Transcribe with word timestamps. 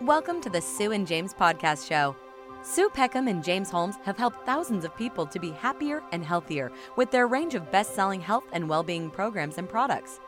Welcome 0.00 0.40
to 0.40 0.50
the 0.50 0.60
Sue 0.60 0.90
and 0.90 1.06
James 1.06 1.32
Podcast 1.32 1.88
Show. 1.88 2.16
Sue 2.62 2.88
Peckham 2.88 3.28
and 3.28 3.44
James 3.44 3.70
Holmes 3.70 3.94
have 4.02 4.16
helped 4.16 4.44
thousands 4.44 4.84
of 4.84 4.96
people 4.96 5.26
to 5.26 5.38
be 5.38 5.52
happier 5.52 6.02
and 6.10 6.24
healthier 6.24 6.72
with 6.96 7.12
their 7.12 7.28
range 7.28 7.54
of 7.54 7.70
best 7.70 7.94
selling 7.94 8.20
health 8.20 8.42
and 8.52 8.68
well 8.68 8.82
being 8.82 9.10
programs 9.10 9.58
and 9.58 9.68
products. 9.68 10.18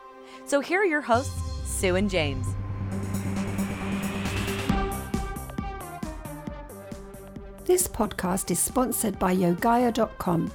So 0.45 0.61
here 0.61 0.79
are 0.79 0.85
your 0.85 1.01
hosts, 1.01 1.41
Sue 1.65 1.97
and 1.97 2.09
James. 2.09 2.47
This 7.65 7.85
podcast 7.85 8.49
is 8.49 8.59
sponsored 8.59 9.19
by 9.19 9.35
Yogaya.com. 9.35 10.53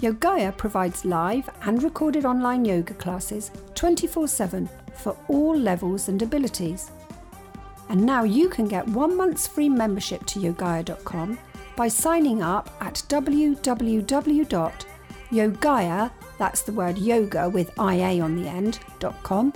Yogaya 0.00 0.56
provides 0.56 1.04
live 1.04 1.50
and 1.62 1.82
recorded 1.82 2.24
online 2.24 2.64
yoga 2.64 2.94
classes 2.94 3.50
24 3.76 4.26
7 4.26 4.68
for 4.94 5.16
all 5.28 5.56
levels 5.56 6.08
and 6.08 6.20
abilities. 6.20 6.90
And 7.88 8.04
now 8.04 8.24
you 8.24 8.48
can 8.48 8.66
get 8.66 8.88
one 8.88 9.16
month's 9.16 9.46
free 9.46 9.68
membership 9.68 10.26
to 10.26 10.40
Yogaya.com 10.40 11.38
by 11.76 11.86
signing 11.88 12.42
up 12.42 12.70
at 12.80 12.94
www.yogaya, 13.08 13.60
that's 16.38 16.62
the 16.62 16.72
word 16.72 16.98
yoga 16.98 17.48
with 17.50 17.70
IA 17.78 18.22
on 18.22 18.42
the 18.42 18.48
end, 18.48 18.80
.com, 19.22 19.52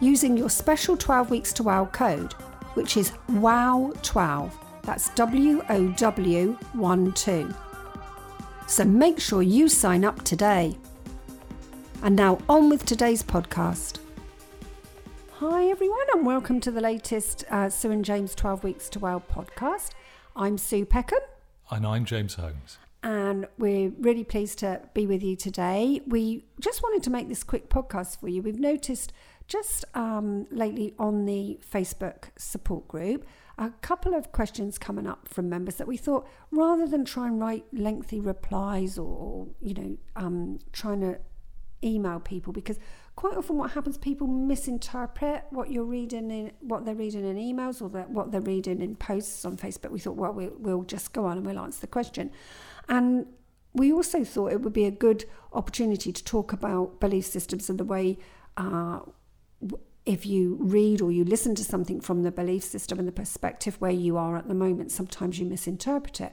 using 0.00 0.36
your 0.36 0.50
special 0.50 0.96
12 0.96 1.30
weeks 1.30 1.52
to 1.54 1.62
wow 1.62 1.86
code, 1.86 2.34
which 2.74 2.96
is 2.98 3.12
WOW12. 3.30 4.52
That's 4.82 5.08
W 5.10 5.62
O 5.68 5.88
W 5.92 6.58
1 6.72 7.12
2. 7.12 7.54
So 8.66 8.84
make 8.84 9.18
sure 9.20 9.42
you 9.42 9.68
sign 9.68 10.04
up 10.04 10.22
today. 10.24 10.76
And 12.04 12.16
now 12.16 12.38
on 12.48 12.68
with 12.68 12.84
today's 12.84 13.22
podcast. 13.22 13.98
Hi, 15.34 15.66
everyone, 15.66 16.04
and 16.12 16.26
welcome 16.26 16.58
to 16.58 16.72
the 16.72 16.80
latest 16.80 17.44
uh, 17.48 17.68
Sue 17.70 17.92
and 17.92 18.04
James 18.04 18.34
12 18.34 18.64
Weeks 18.64 18.88
to 18.88 18.98
Wow 18.98 19.22
podcast. 19.32 19.90
I'm 20.34 20.58
Sue 20.58 20.84
Peckham. 20.84 21.20
And 21.70 21.86
I'm 21.86 22.04
James 22.04 22.34
Holmes. 22.34 22.78
And 23.04 23.46
we're 23.56 23.90
really 24.00 24.24
pleased 24.24 24.58
to 24.58 24.80
be 24.94 25.06
with 25.06 25.22
you 25.22 25.36
today. 25.36 26.00
We 26.04 26.44
just 26.58 26.82
wanted 26.82 27.04
to 27.04 27.10
make 27.10 27.28
this 27.28 27.44
quick 27.44 27.68
podcast 27.68 28.18
for 28.18 28.28
you. 28.28 28.42
We've 28.42 28.58
noticed 28.58 29.12
just 29.46 29.84
um, 29.94 30.48
lately 30.50 30.94
on 30.98 31.24
the 31.24 31.60
Facebook 31.72 32.30
support 32.36 32.88
group 32.88 33.24
a 33.58 33.70
couple 33.80 34.14
of 34.14 34.32
questions 34.32 34.76
coming 34.76 35.06
up 35.06 35.28
from 35.28 35.48
members 35.48 35.76
that 35.76 35.86
we 35.86 35.96
thought 35.96 36.26
rather 36.50 36.86
than 36.86 37.04
try 37.04 37.28
and 37.28 37.40
write 37.40 37.64
lengthy 37.72 38.18
replies 38.18 38.98
or, 38.98 39.46
you 39.60 39.74
know, 39.74 39.96
um, 40.16 40.58
trying 40.72 41.00
to 41.00 41.18
email 41.84 42.20
people 42.20 42.52
because 42.52 42.78
quite 43.16 43.36
often 43.36 43.56
what 43.56 43.72
happens 43.72 43.98
people 43.98 44.26
misinterpret 44.26 45.44
what 45.50 45.70
you're 45.70 45.84
reading 45.84 46.30
in 46.30 46.52
what 46.60 46.84
they're 46.84 46.94
reading 46.94 47.24
in 47.24 47.36
emails 47.36 47.82
or 47.82 47.88
that 47.88 48.10
what 48.10 48.30
they're 48.32 48.40
reading 48.40 48.80
in 48.80 48.94
posts 48.96 49.44
on 49.44 49.56
facebook 49.56 49.90
we 49.90 49.98
thought 49.98 50.16
well 50.16 50.32
we'll, 50.32 50.52
we'll 50.58 50.82
just 50.82 51.12
go 51.12 51.26
on 51.26 51.36
and 51.38 51.46
we'll 51.46 51.58
answer 51.58 51.80
the 51.80 51.86
question 51.86 52.30
and 52.88 53.26
we 53.74 53.92
also 53.92 54.22
thought 54.22 54.52
it 54.52 54.60
would 54.60 54.72
be 54.72 54.84
a 54.84 54.90
good 54.90 55.24
opportunity 55.52 56.12
to 56.12 56.24
talk 56.24 56.52
about 56.52 57.00
belief 57.00 57.24
systems 57.24 57.70
and 57.70 57.78
the 57.78 57.84
way 57.84 58.18
uh, 58.56 59.00
if 60.04 60.26
you 60.26 60.58
read 60.60 61.00
or 61.00 61.12
you 61.12 61.24
listen 61.24 61.54
to 61.54 61.64
something 61.64 62.00
from 62.00 62.22
the 62.22 62.32
belief 62.32 62.64
system 62.64 62.98
and 62.98 63.06
the 63.06 63.12
perspective 63.12 63.80
where 63.80 63.92
you 63.92 64.16
are 64.16 64.36
at 64.36 64.48
the 64.48 64.54
moment, 64.54 64.90
sometimes 64.90 65.38
you 65.38 65.46
misinterpret 65.46 66.20
it. 66.20 66.32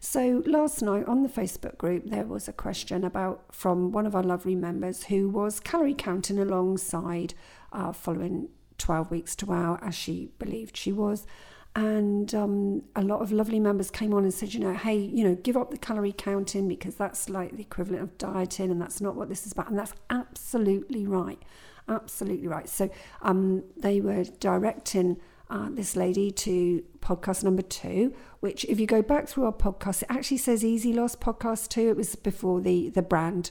So 0.00 0.42
last 0.46 0.80
night 0.82 1.06
on 1.06 1.22
the 1.22 1.28
Facebook 1.28 1.76
group, 1.76 2.04
there 2.06 2.24
was 2.24 2.48
a 2.48 2.52
question 2.52 3.04
about 3.04 3.54
from 3.54 3.90
one 3.90 4.06
of 4.06 4.14
our 4.14 4.22
lovely 4.22 4.54
members 4.54 5.04
who 5.04 5.28
was 5.28 5.60
calorie 5.60 5.94
counting 5.94 6.38
alongside 6.38 7.34
uh, 7.72 7.92
following 7.92 8.48
12 8.78 9.10
weeks 9.10 9.34
to 9.36 9.46
wow, 9.46 9.78
as 9.82 9.94
she 9.94 10.30
believed 10.38 10.76
she 10.76 10.92
was. 10.92 11.26
And 11.74 12.34
um, 12.34 12.82
a 12.96 13.02
lot 13.02 13.20
of 13.20 13.30
lovely 13.30 13.60
members 13.60 13.90
came 13.90 14.14
on 14.14 14.24
and 14.24 14.32
said, 14.32 14.54
you 14.54 14.60
know, 14.60 14.74
hey, 14.74 14.96
you 14.96 15.24
know, 15.24 15.34
give 15.34 15.56
up 15.56 15.70
the 15.70 15.78
calorie 15.78 16.14
counting 16.16 16.66
because 16.66 16.94
that's 16.94 17.28
like 17.28 17.56
the 17.56 17.62
equivalent 17.62 18.02
of 18.02 18.18
dieting 18.18 18.70
and 18.70 18.80
that's 18.80 19.00
not 19.00 19.16
what 19.16 19.28
this 19.28 19.46
is 19.46 19.52
about. 19.52 19.68
And 19.68 19.78
that's 19.78 19.94
absolutely 20.10 21.06
right 21.06 21.42
absolutely 21.88 22.48
right. 22.48 22.68
So 22.68 22.90
um, 23.22 23.64
they 23.76 24.00
were 24.00 24.24
directing 24.24 25.18
uh, 25.50 25.68
this 25.70 25.96
lady 25.96 26.30
to 26.30 26.84
podcast 27.00 27.44
number 27.44 27.62
two, 27.62 28.14
which 28.40 28.64
if 28.64 28.78
you 28.78 28.86
go 28.86 29.02
back 29.02 29.28
through 29.28 29.44
our 29.44 29.52
podcast, 29.52 30.02
it 30.02 30.10
actually 30.10 30.38
says 30.38 30.64
Easy 30.64 30.92
Loss 30.92 31.16
podcast 31.16 31.68
two. 31.68 31.88
It 31.88 31.96
was 31.96 32.14
before 32.16 32.60
the 32.60 32.90
the 32.90 33.02
brand 33.02 33.50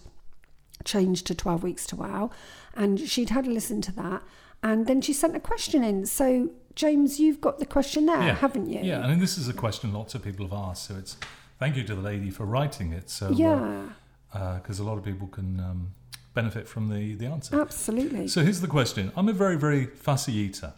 changed 0.83 1.25
to 1.27 1.33
12 1.35 1.63
weeks 1.63 1.87
to 1.87 1.95
wow 1.95 2.29
and 2.75 2.99
she'd 2.99 3.31
had 3.31 3.47
a 3.47 3.49
listen 3.49 3.81
to 3.81 3.91
that 3.91 4.21
and 4.61 4.85
then 4.85 5.01
she 5.01 5.11
sent 5.11 5.35
a 5.35 5.39
question 5.39 5.83
in 5.83 6.05
so 6.05 6.51
james 6.75 7.19
you've 7.19 7.41
got 7.41 7.57
the 7.57 7.65
question 7.65 8.05
there 8.05 8.21
yeah. 8.21 8.35
haven't 8.35 8.69
you 8.69 8.79
yeah 8.83 9.05
and 9.05 9.19
this 9.19 9.39
is 9.39 9.49
a 9.49 9.53
question 9.53 9.91
lots 9.91 10.13
of 10.13 10.23
people 10.23 10.45
have 10.45 10.53
asked 10.53 10.85
so 10.85 10.95
it's 10.95 11.17
thank 11.57 11.75
you 11.75 11.83
to 11.83 11.95
the 11.95 12.01
lady 12.01 12.29
for 12.29 12.45
writing 12.45 12.93
it 12.93 13.09
so 13.09 13.31
yeah 13.31 13.87
because 14.31 14.79
uh, 14.79 14.83
uh, 14.83 14.85
a 14.85 14.87
lot 14.87 14.99
of 14.99 15.03
people 15.03 15.27
can 15.27 15.59
um, 15.59 15.91
benefit 16.37 16.67
from 16.67 16.87
the, 16.89 17.15
the 17.15 17.25
answer. 17.25 17.59
Absolutely. 17.59 18.27
So 18.27 18.43
here's 18.43 18.61
the 18.61 18.67
question 18.67 19.11
I'm 19.17 19.27
a 19.27 19.33
very, 19.33 19.57
very 19.57 19.85
fussy 19.87 20.33
eater. 20.33 20.73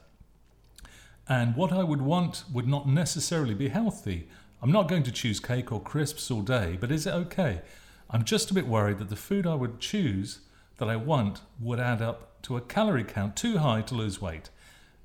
And 1.29 1.55
what 1.55 1.71
I 1.71 1.83
would 1.83 2.01
want 2.01 2.43
would 2.51 2.67
not 2.67 2.89
necessarily 2.89 3.53
be 3.53 3.69
healthy. 3.69 4.27
I'm 4.63 4.71
not 4.71 4.87
going 4.87 5.03
to 5.03 5.11
choose 5.11 5.39
cake 5.39 5.71
or 5.71 5.79
crisps 5.79 6.31
all 6.31 6.41
day, 6.41 6.75
but 6.79 6.91
is 6.91 7.05
it 7.05 7.13
okay? 7.13 7.61
I'm 8.09 8.23
just 8.23 8.49
a 8.49 8.55
bit 8.55 8.65
worried 8.65 8.97
that 8.97 9.09
the 9.09 9.15
food 9.15 9.45
I 9.45 9.53
would 9.53 9.79
choose 9.79 10.39
that 10.77 10.89
I 10.89 10.95
want 10.95 11.41
would 11.59 11.79
add 11.79 12.01
up 12.01 12.41
to 12.41 12.57
a 12.57 12.61
calorie 12.61 13.03
count 13.03 13.35
too 13.35 13.59
high 13.59 13.81
to 13.83 13.93
lose 13.93 14.19
weight, 14.19 14.49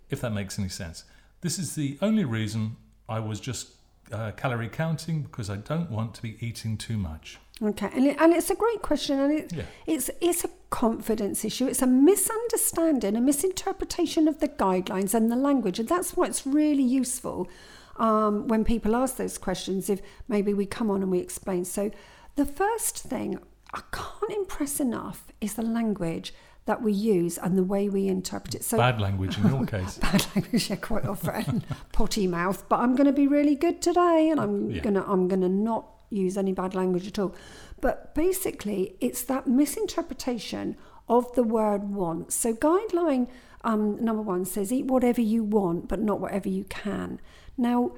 if 0.09 0.23
that 0.23 0.33
makes 0.33 0.59
any 0.59 0.71
sense. 0.71 1.05
This 1.43 1.59
is 1.59 1.75
the 1.75 1.99
only 2.01 2.25
reason 2.25 2.77
I 3.07 3.21
was 3.21 3.39
just 3.39 3.69
uh, 4.11 4.33
calorie 4.33 4.71
counting 4.71 5.23
because 5.23 5.51
I 5.51 5.57
don't 5.57 5.91
want 5.91 6.15
to 6.15 6.23
be 6.23 6.39
eating 6.41 6.79
too 6.79 6.97
much. 6.97 7.39
Okay, 7.63 7.89
and, 7.95 8.07
it, 8.07 8.17
and 8.21 8.33
it's 8.33 8.51
a 8.51 8.57
great 8.57 8.83
question, 8.83 9.21
and 9.21 9.33
it, 9.33 9.53
yeah. 9.53 9.63
it's 9.87 10.11
it's 10.21 10.45
a 10.45 10.51
confidence 10.71 11.45
issue. 11.45 11.67
It's 11.69 11.83
a 11.83 11.87
misunderstanding, 11.87 13.17
a 13.17 13.21
misinterpretation 13.21 14.27
of 14.27 14.41
the 14.41 14.49
guidelines 14.49 15.15
and 15.15 15.31
the 15.31 15.37
language, 15.37 15.79
and 15.79 15.89
that's 15.89 16.17
why 16.17 16.27
it's 16.27 16.45
really 16.45 16.83
useful 16.83 17.49
um, 17.97 18.49
when 18.49 18.65
people 18.65 18.97
ask 18.97 19.17
those 19.19 19.39
questions. 19.39 19.89
If 19.89 20.01
maybe 20.27 20.53
we 20.53 20.67
come 20.67 20.91
on 20.91 21.01
and 21.01 21.13
we 21.13 21.21
explain. 21.21 21.65
So, 21.65 21.93
the 22.35 22.45
first 22.45 22.99
thing 22.99 23.39
I 23.73 23.83
can't 23.93 24.33
impress 24.33 24.81
enough 24.81 25.33
is 25.41 25.55
the 25.55 25.63
language 25.63 26.35
that 26.67 26.83
we 26.83 26.93
use 26.93 27.39
and 27.39 27.59
the 27.59 27.65
way 27.65 27.89
we 27.89 28.09
interpret 28.09 28.55
it. 28.55 28.65
So 28.65 28.79
bad 28.79 29.01
language 29.01 29.39
in 29.39 29.47
your 29.49 29.67
case. 29.75 29.99
bad 29.99 30.27
language, 30.35 30.71
yeah, 30.71 30.77
quite 30.77 31.05
often. 31.05 31.63
Potty 31.93 32.27
mouth, 32.27 32.69
but 32.69 32.81
I'm 32.81 32.97
going 32.97 33.07
to 33.07 33.13
be 33.13 33.27
really 33.27 33.55
good 33.55 33.83
today, 33.83 34.29
and 34.31 34.41
I'm 34.41 34.71
yeah. 34.71 34.81
gonna 34.81 35.05
I'm 35.07 35.29
gonna 35.29 35.49
not 35.49 35.94
use 36.15 36.37
any 36.37 36.53
bad 36.53 36.75
language 36.75 37.07
at 37.07 37.19
all. 37.19 37.35
But 37.81 38.15
basically, 38.15 38.97
it's 39.01 39.23
that 39.25 39.47
misinterpretation 39.47 40.77
of 41.09 41.33
the 41.35 41.43
word 41.43 41.91
want. 41.91 42.33
So, 42.33 42.55
guideline 42.55 43.29
um, 43.65 44.03
number 44.05 44.23
one 44.23 44.45
says 44.45 44.73
eat 44.73 44.87
whatever 44.87 45.21
you 45.21 45.43
want, 45.43 45.89
but 45.89 45.99
not 45.99 46.21
whatever 46.21 46.49
you 46.49 46.65
can. 46.65 47.21
Now, 47.57 47.93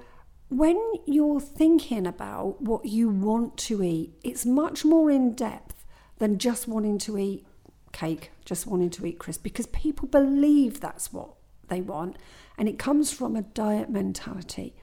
when 0.48 0.80
you're 1.06 1.40
thinking 1.40 2.06
about 2.06 2.62
what 2.62 2.86
you 2.86 3.08
want 3.08 3.56
to 3.58 3.82
eat, 3.82 4.14
it's 4.22 4.46
much 4.46 4.84
more 4.84 5.10
in 5.10 5.34
depth 5.34 5.84
than 6.18 6.38
just 6.38 6.68
wanting 6.68 6.98
to 6.98 7.18
eat 7.18 7.44
cake, 7.92 8.30
just 8.44 8.66
wanting 8.66 8.90
to 8.90 9.06
eat 9.06 9.18
crisp, 9.18 9.42
because 9.42 9.66
people 9.66 10.06
believe 10.06 10.80
that's 10.80 11.12
what 11.12 11.30
they 11.68 11.80
want, 11.80 12.16
and 12.56 12.68
it 12.68 12.78
comes 12.78 13.12
from 13.12 13.34
a 13.34 13.42
diet 13.42 13.90
mentality 13.90 14.74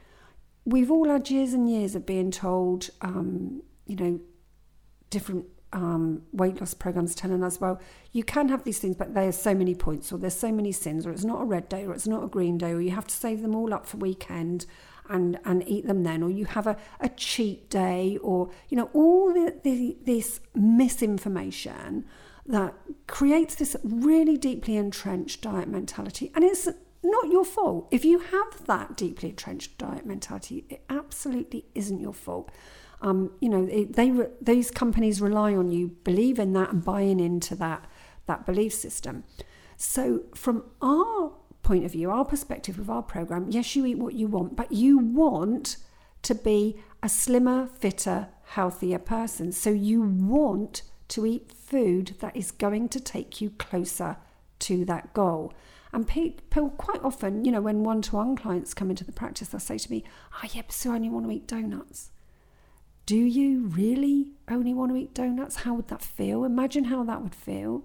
we've 0.65 0.91
all 0.91 1.09
had 1.09 1.29
years 1.29 1.53
and 1.53 1.69
years 1.69 1.95
of 1.95 2.05
being 2.05 2.31
told, 2.31 2.89
um, 3.01 3.63
you 3.85 3.95
know, 3.95 4.19
different 5.09 5.45
um, 5.73 6.21
weight 6.31 6.59
loss 6.59 6.73
programs 6.73 7.15
telling 7.15 7.43
us, 7.43 7.59
well, 7.59 7.81
you 8.11 8.23
can 8.23 8.49
have 8.49 8.63
these 8.63 8.79
things, 8.79 8.95
but 8.95 9.13
there's 9.13 9.37
so 9.37 9.53
many 9.53 9.75
points, 9.75 10.11
or 10.11 10.17
there's 10.17 10.35
so 10.35 10.51
many 10.51 10.71
sins, 10.71 11.05
or 11.05 11.11
it's 11.11 11.23
not 11.23 11.41
a 11.41 11.45
red 11.45 11.67
day, 11.67 11.85
or 11.85 11.93
it's 11.93 12.07
not 12.07 12.23
a 12.23 12.27
green 12.27 12.57
day, 12.57 12.71
or 12.71 12.81
you 12.81 12.91
have 12.91 13.07
to 13.07 13.15
save 13.15 13.41
them 13.41 13.55
all 13.55 13.73
up 13.73 13.85
for 13.85 13.97
weekend 13.97 14.65
and 15.09 15.37
and 15.43 15.67
eat 15.67 15.85
them 15.85 16.03
then, 16.03 16.23
or 16.23 16.29
you 16.29 16.45
have 16.45 16.67
a, 16.67 16.77
a 16.99 17.09
cheat 17.09 17.69
day, 17.69 18.17
or 18.21 18.49
you 18.69 18.77
know, 18.77 18.89
all 18.93 19.33
the, 19.33 19.59
the, 19.63 19.97
this 20.05 20.39
misinformation 20.55 22.05
that 22.45 22.73
creates 23.07 23.55
this 23.55 23.75
really 23.83 24.37
deeply 24.37 24.77
entrenched 24.77 25.41
diet 25.41 25.67
mentality, 25.67 26.31
and 26.35 26.43
it's 26.43 26.69
not 27.03 27.29
your 27.29 27.45
fault. 27.45 27.87
If 27.91 28.05
you 28.05 28.19
have 28.19 28.65
that 28.65 28.95
deeply 28.95 29.29
entrenched 29.29 29.77
diet 29.77 30.05
mentality, 30.05 30.65
it 30.69 30.83
absolutely 30.89 31.65
isn't 31.75 31.99
your 31.99 32.13
fault. 32.13 32.49
Um, 33.01 33.31
you 33.41 33.49
know, 33.49 33.67
it, 33.69 33.93
they 33.93 34.13
these 34.41 34.71
companies 34.71 35.19
rely 35.19 35.53
on 35.53 35.71
you 35.71 35.97
believing 36.03 36.53
that 36.53 36.71
and 36.71 36.83
buying 36.83 37.19
into 37.19 37.55
that 37.55 37.85
that 38.25 38.45
belief 38.45 38.73
system. 38.73 39.25
So, 39.75 40.23
from 40.33 40.63
our 40.81 41.33
point 41.61 41.83
of 41.85 41.91
view, 41.91 42.09
our 42.09 42.25
perspective 42.25 42.79
of 42.79 42.89
our 42.89 43.01
program, 43.01 43.47
yes, 43.49 43.75
you 43.75 43.85
eat 43.85 43.97
what 43.97 44.13
you 44.13 44.27
want, 44.27 44.55
but 44.55 44.71
you 44.71 44.97
want 44.97 45.77
to 46.21 46.35
be 46.35 46.81
a 47.01 47.09
slimmer, 47.09 47.67
fitter, 47.67 48.29
healthier 48.45 48.99
person. 48.99 49.51
So, 49.51 49.69
you 49.69 50.01
want 50.01 50.83
to 51.09 51.25
eat 51.25 51.51
food 51.51 52.15
that 52.19 52.35
is 52.35 52.51
going 52.51 52.87
to 52.89 52.99
take 52.99 53.41
you 53.41 53.49
closer 53.51 54.17
to 54.63 54.85
that 54.85 55.13
goal. 55.13 55.53
And 55.91 56.07
people 56.07 56.69
quite 56.71 57.03
often, 57.03 57.45
you 57.45 57.51
know, 57.51 57.61
when 57.61 57.83
one 57.83 58.01
to 58.03 58.15
one 58.15 58.35
clients 58.35 58.73
come 58.73 58.89
into 58.89 59.03
the 59.03 59.11
practice, 59.11 59.49
they'll 59.49 59.59
say 59.59 59.77
to 59.77 59.91
me, 59.91 60.03
Oh, 60.33 60.47
yeah, 60.51 60.63
but 60.65 60.73
so 60.73 60.91
I 60.91 60.95
only 60.95 61.09
want 61.09 61.25
to 61.25 61.31
eat 61.31 61.47
donuts. 61.47 62.09
Do 63.05 63.17
you 63.17 63.67
really 63.67 64.31
only 64.49 64.73
want 64.73 64.91
to 64.91 64.97
eat 64.97 65.13
donuts? 65.13 65.57
How 65.57 65.73
would 65.75 65.89
that 65.89 66.01
feel? 66.01 66.45
Imagine 66.45 66.85
how 66.85 67.03
that 67.03 67.21
would 67.21 67.35
feel. 67.35 67.83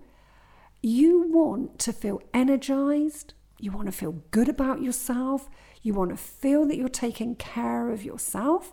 You 0.81 1.29
want 1.29 1.79
to 1.81 1.93
feel 1.93 2.23
energized. 2.33 3.35
You 3.59 3.73
want 3.73 3.87
to 3.87 3.93
feel 3.93 4.23
good 4.31 4.49
about 4.49 4.81
yourself. 4.81 5.51
You 5.83 5.93
want 5.93 6.11
to 6.11 6.17
feel 6.17 6.67
that 6.67 6.77
you're 6.77 6.89
taking 6.89 7.35
care 7.35 7.91
of 7.91 8.05
yourself. 8.05 8.73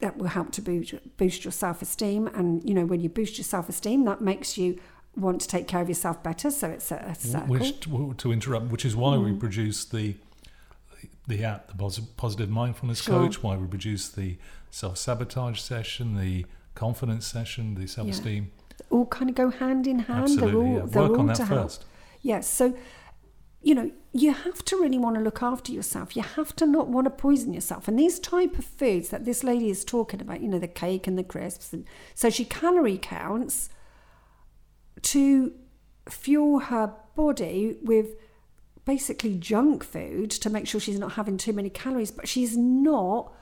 That 0.00 0.16
will 0.16 0.28
help 0.28 0.50
to 0.52 0.62
boost, 0.62 0.94
boost 1.16 1.44
your 1.44 1.52
self 1.52 1.82
esteem. 1.82 2.26
And, 2.26 2.66
you 2.66 2.74
know, 2.74 2.86
when 2.86 3.00
you 3.00 3.08
boost 3.08 3.36
your 3.36 3.44
self 3.44 3.68
esteem, 3.68 4.04
that 4.06 4.22
makes 4.22 4.56
you 4.58 4.80
want 5.16 5.40
to 5.40 5.48
take 5.48 5.68
care 5.68 5.80
of 5.80 5.88
yourself 5.88 6.22
better. 6.22 6.50
So 6.50 6.68
it's 6.68 6.90
a, 6.90 6.96
a 6.96 7.14
circle. 7.14 7.48
Which, 7.48 7.80
to 8.18 8.32
interrupt, 8.32 8.66
which 8.66 8.84
is 8.84 8.96
why 8.96 9.16
mm. 9.16 9.24
we 9.24 9.32
produce 9.32 9.84
the 9.84 10.16
the 11.28 11.44
app, 11.44 11.68
the 11.68 12.02
positive 12.16 12.50
mindfulness 12.50 13.02
sure. 13.02 13.20
coach, 13.20 13.42
why 13.42 13.56
we 13.56 13.66
produce 13.66 14.08
the 14.08 14.36
self 14.70 14.98
sabotage 14.98 15.60
session, 15.60 16.18
the 16.18 16.46
confidence 16.74 17.26
session, 17.26 17.74
the 17.74 17.86
self 17.86 18.08
esteem. 18.08 18.50
Yeah. 18.50 18.86
All 18.90 19.06
kind 19.06 19.30
of 19.30 19.36
go 19.36 19.50
hand 19.50 19.86
in 19.86 20.00
hand. 20.00 20.24
Absolutely, 20.24 20.50
they're 20.50 20.60
all, 20.60 20.78
yeah. 20.78 20.86
they're 20.86 21.02
Work 21.02 21.12
all 21.12 21.20
on 21.20 21.26
that 21.26 21.36
to 21.36 21.46
first. 21.46 21.84
Yes. 22.22 22.48
So, 22.48 22.76
you 23.62 23.74
know, 23.74 23.90
you 24.12 24.32
have 24.32 24.64
to 24.64 24.76
really 24.76 24.98
want 24.98 25.16
to 25.16 25.22
look 25.22 25.42
after 25.42 25.72
yourself. 25.72 26.16
You 26.16 26.22
have 26.22 26.54
to 26.56 26.66
not 26.66 26.88
want 26.88 27.06
to 27.06 27.10
poison 27.10 27.52
yourself. 27.52 27.86
And 27.86 27.98
these 27.98 28.18
type 28.18 28.58
of 28.58 28.64
foods 28.64 29.10
that 29.10 29.24
this 29.24 29.44
lady 29.44 29.70
is 29.70 29.84
talking 29.84 30.20
about, 30.20 30.40
you 30.40 30.48
know, 30.48 30.58
the 30.58 30.68
cake 30.68 31.06
and 31.06 31.16
the 31.16 31.24
crisps, 31.24 31.72
and 31.72 31.84
so 32.14 32.30
she 32.30 32.44
calorie 32.44 32.98
counts 32.98 33.68
to 35.02 35.52
fuel 36.08 36.60
her 36.60 36.94
body 37.14 37.76
with 37.82 38.16
basically 38.84 39.36
junk 39.36 39.84
food 39.84 40.30
to 40.30 40.50
make 40.50 40.66
sure 40.66 40.80
she's 40.80 40.98
not 40.98 41.12
having 41.12 41.36
too 41.36 41.52
many 41.52 41.70
calories, 41.70 42.10
but 42.10 42.28
she's 42.28 42.56
not 42.56 43.32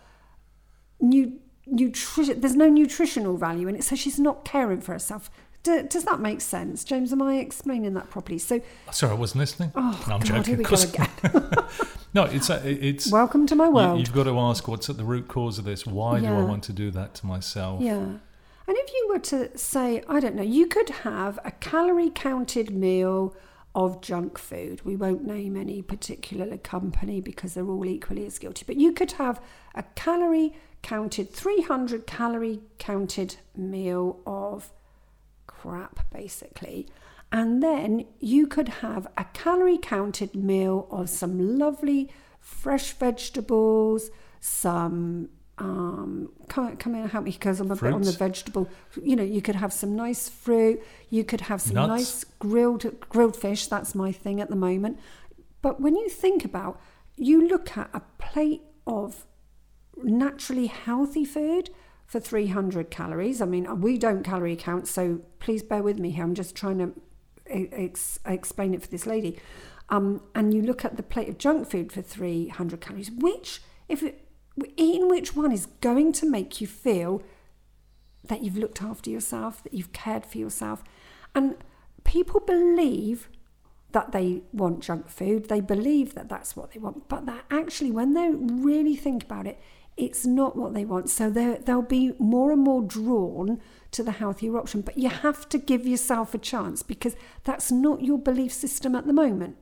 nu- 1.01 1.39
nutrition. 1.67 2.41
There's 2.41 2.57
no 2.57 2.69
nutritional 2.69 3.37
value 3.37 3.69
in 3.69 3.77
it, 3.77 3.85
so 3.85 3.97
she's 3.97 4.19
not 4.19 4.45
caring 4.45 4.81
for 4.81 4.93
herself. 4.93 5.31
Do, 5.62 5.83
does 5.83 6.05
that 6.05 6.21
make 6.21 6.41
sense, 6.41 6.85
James? 6.85 7.12
Am 7.12 7.21
I 7.21 7.37
explaining 7.37 7.93
that 7.95 8.09
properly? 8.09 8.39
So, 8.39 8.62
sorry, 8.93 9.12
I 9.12 9.17
wasn't 9.17 9.41
listening. 9.41 9.73
Oh, 9.75 10.05
no, 10.09 10.15
I'm 10.15 10.21
God, 10.21 10.27
joking. 10.27 10.45
Here 10.45 10.57
we 10.57 10.65
go 10.65 10.77
again. 10.77 11.11
no, 12.15 12.25
it's 12.25 12.49
a, 12.49 12.67
it's. 12.67 13.12
Welcome 13.12 13.47
to 13.47 13.55
my 13.55 13.69
world. 13.69 13.99
You, 13.99 14.07
have 14.07 14.15
got 14.15 14.25
to 14.25 14.39
ask 14.39 14.67
what's 14.69 14.89
at 14.89 14.97
the 14.97 15.05
root 15.05 15.29
cause 15.29 15.59
of 15.59 15.67
this. 15.67 15.87
Why 15.87 16.19
yeah. 16.19 16.31
do 16.31 16.37
I 16.37 16.45
want 16.45 16.65
to 16.65 16.73
do 16.73 16.91
that 16.93 17.15
to 17.17 17.27
myself? 17.27 17.83
Yeah. 17.83 18.07
And 18.70 18.78
if 18.78 18.93
you 18.93 19.08
were 19.08 19.19
to 19.19 19.58
say, 19.58 20.00
I 20.06 20.20
don't 20.20 20.37
know, 20.37 20.44
you 20.44 20.69
could 20.69 20.90
have 20.90 21.40
a 21.44 21.50
calorie 21.50 22.08
counted 22.08 22.70
meal 22.70 23.34
of 23.75 24.00
junk 24.00 24.38
food. 24.38 24.84
We 24.84 24.94
won't 24.94 25.26
name 25.26 25.56
any 25.56 25.82
particular 25.82 26.56
company 26.56 27.20
because 27.20 27.55
they're 27.55 27.67
all 27.67 27.84
equally 27.84 28.25
as 28.26 28.38
guilty, 28.38 28.62
but 28.64 28.76
you 28.76 28.93
could 28.93 29.11
have 29.11 29.43
a 29.75 29.82
calorie 29.96 30.55
counted, 30.82 31.32
300 31.32 32.06
calorie 32.06 32.61
counted 32.78 33.38
meal 33.56 34.20
of 34.25 34.70
crap, 35.49 36.08
basically. 36.12 36.87
And 37.32 37.61
then 37.61 38.05
you 38.20 38.46
could 38.46 38.69
have 38.69 39.08
a 39.19 39.25
calorie 39.32 39.78
counted 39.78 40.37
meal 40.37 40.87
of 40.93 41.11
some 41.11 41.58
lovely 41.58 42.08
fresh 42.38 42.93
vegetables, 42.93 44.11
some 44.38 45.28
um, 45.61 46.33
come, 46.49 46.75
come 46.79 46.95
in 46.95 47.03
and 47.03 47.11
help 47.11 47.25
me 47.25 47.33
because 47.33 47.61
I'm 47.61 47.71
a 47.71 47.77
bit 47.77 47.93
on 47.93 48.01
the 48.03 48.12
vegetable. 48.12 48.69
You 49.01 49.15
know, 49.15 49.23
you 49.23 49.43
could 49.43 49.57
have 49.57 49.73
some 49.73 49.95
nice 49.95 50.29
fruit. 50.29 50.83
You 51.11 51.23
could 51.23 51.43
have 51.43 51.61
some 51.61 51.75
Nuts. 51.75 51.89
nice 51.89 52.25
grilled 52.39 52.99
grilled 53.01 53.37
fish. 53.37 53.67
That's 53.67 53.95
my 53.95 54.11
thing 54.11 54.41
at 54.41 54.49
the 54.49 54.57
moment. 54.57 54.99
But 55.61 55.79
when 55.81 55.97
you 55.97 56.09
think 56.09 56.45
about, 56.45 56.81
you 57.17 57.47
look 57.47 57.77
at 57.77 57.91
a 57.93 58.01
plate 58.19 58.62
of 58.87 59.27
naturally 60.03 60.69
healthy 60.69 61.27
food 61.27 61.69
for 62.07 62.19
300 62.19 62.91
calories. 62.91 63.43
I 63.43 63.45
mean, 63.45 63.81
we 63.83 63.99
don't 63.99 64.25
calorie 64.25 64.57
count, 64.57 64.89
so 64.89 65.21
please 65.39 65.62
bear 65.62 65.83
with 65.83 65.99
me 65.99 66.11
here. 66.11 66.25
I'm 66.25 66.35
just 66.35 66.57
trying 66.57 66.79
to 66.79 66.93
ex- 67.47 68.19
explain 68.25 68.73
it 68.73 68.81
for 68.81 68.89
this 68.89 69.05
lady. 69.05 69.39
Um, 69.91 70.23
and 70.35 70.55
you 70.55 70.62
look 70.62 70.85
at 70.87 70.97
the 70.97 71.03
plate 71.03 71.29
of 71.29 71.37
junk 71.37 71.69
food 71.71 71.93
for 71.93 72.01
300 72.01 72.81
calories, 72.81 73.11
which, 73.11 73.61
if 73.89 74.03
it, 74.03 74.27
eating 74.76 75.08
which 75.08 75.35
one 75.35 75.52
is 75.52 75.67
going 75.81 76.12
to 76.14 76.29
make 76.29 76.61
you 76.61 76.67
feel 76.67 77.23
that 78.25 78.43
you've 78.43 78.56
looked 78.56 78.82
after 78.82 79.11
yourself, 79.11 79.62
that 79.62 79.75
you've 79.75 79.93
cared 79.93 80.26
for 80.26 80.38
yourself. 80.38 80.85
And 81.35 81.56
people 82.05 82.41
believe 82.41 83.29
that 83.93 84.12
they 84.12 84.43
want 84.52 84.81
junk 84.81 85.08
food, 85.08 85.49
they 85.49 85.61
believe 85.61 86.14
that 86.14 86.29
that's 86.29 86.55
what 86.55 86.73
they 86.73 86.79
want, 86.79 87.08
but 87.08 87.26
that 87.26 87.44
actually, 87.50 87.91
when 87.91 88.14
they 88.14 88.31
really 88.31 88.94
think 88.94 89.25
about 89.25 89.47
it, 89.47 89.61
it's 89.97 90.25
not 90.25 90.56
what 90.56 90.75
they 90.75 90.85
want. 90.85 91.11
So 91.11 91.29
they'll 91.29 91.82
be 91.82 92.12
more 92.19 92.52
and 92.52 92.62
more 92.62 92.82
drawn 92.82 93.61
to 93.91 94.02
the 94.02 94.12
healthier 94.12 94.56
option. 94.56 94.81
But 94.81 94.97
you 94.97 95.08
have 95.08 95.49
to 95.50 95.58
give 95.58 95.87
yourself 95.87 96.32
a 96.32 96.38
chance 96.38 96.82
because 96.82 97.17
that's 97.44 97.70
not 97.70 98.02
your 98.02 98.19
belief 98.19 98.52
system 98.52 98.94
at 98.94 99.06
the 99.06 99.12
moment. 99.12 99.56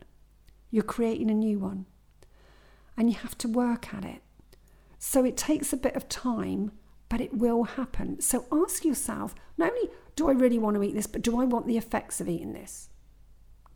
You're 0.71 0.85
creating 0.85 1.31
a 1.31 1.35
new 1.35 1.59
one. 1.59 1.87
And 2.97 3.09
you 3.11 3.17
have 3.17 3.37
to 3.39 3.49
work 3.49 3.93
at 3.95 4.05
it. 4.05 4.23
So 4.99 5.25
it 5.25 5.37
takes 5.37 5.73
a 5.73 5.77
bit 5.77 5.95
of 5.97 6.09
time, 6.09 6.73
but 7.09 7.21
it 7.21 7.35
will 7.35 7.65
happen. 7.65 8.21
So 8.21 8.47
ask 8.53 8.85
yourself 8.85 9.35
not 9.57 9.71
only 9.73 9.89
do 10.17 10.29
I 10.29 10.33
really 10.33 10.59
want 10.59 10.77
to 10.77 10.83
eat 10.83 10.95
this, 10.95 11.07
but 11.07 11.23
do 11.23 11.41
I 11.41 11.45
want 11.45 11.67
the 11.69 11.77
effects 11.77 12.21
of 12.21 12.29
eating 12.29 12.53
this? 12.53 12.89